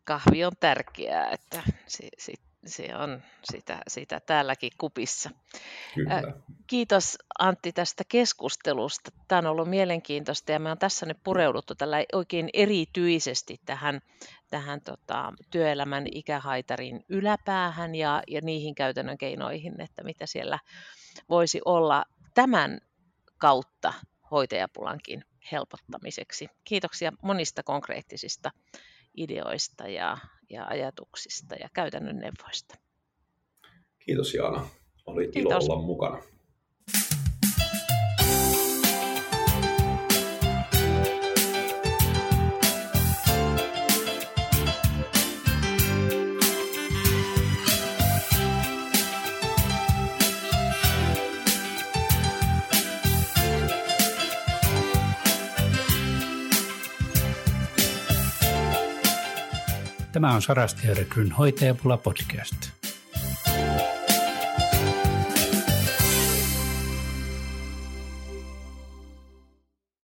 Kahvi 0.09 0.45
on 0.45 0.53
tärkeää, 0.61 1.31
että 1.31 1.63
se, 1.87 2.09
se, 2.19 2.33
se 2.67 2.97
on 2.97 3.23
sitä, 3.45 3.79
sitä 3.89 4.21
täälläkin 4.21 4.71
kupissa. 4.79 5.31
Kyllä. 5.95 6.23
Kiitos 6.67 7.19
Antti 7.39 7.73
tästä 7.73 8.05
keskustelusta. 8.09 9.11
Tämä 9.29 9.39
on 9.39 9.47
ollut 9.47 9.71
mielenkiintoista 9.71 10.53
ja 10.53 10.59
me 10.59 10.71
on 10.71 10.79
tässä 10.79 11.07
nyt 11.07 11.19
pureuduttu 11.25 11.75
tällä 11.75 11.97
oikein 12.13 12.51
erityisesti 12.53 13.61
tähän, 13.67 14.01
tähän 14.51 14.81
tota, 14.81 15.33
työelämän 15.51 16.05
ikähaitarin 16.13 17.05
yläpäähän 17.09 17.95
ja, 17.95 18.23
ja 18.29 18.41
niihin 18.41 18.75
käytännön 18.75 19.19
keinoihin, 19.19 19.81
että 19.81 20.05
mitä 20.05 20.27
siellä 20.27 20.59
voisi 21.29 21.61
olla 21.65 22.05
tämän 22.35 22.81
kautta 23.39 23.93
hoitajapulankin 24.31 25.25
helpottamiseksi. 25.53 26.49
Kiitoksia 26.65 27.13
monista 27.23 27.63
konkreettisista 27.63 28.51
ideoista 29.23 29.89
ja, 29.89 30.19
ja 30.51 30.67
ajatuksista 30.67 31.55
ja 31.55 31.69
käytännön 31.75 32.17
neuvoista. 32.17 32.75
Kiitos 33.99 34.35
Jaana. 34.35 34.69
Oli 35.07 35.29
Kiitos. 35.29 35.65
ilo 35.65 35.75
olla 35.75 35.87
mukana. 35.87 36.23
Tämä 60.21 60.35
on 60.35 60.43
Sarasti 60.43 60.89
Gryn 61.09 61.33
hoitajapula 61.33 61.97
podcast. 61.97 62.78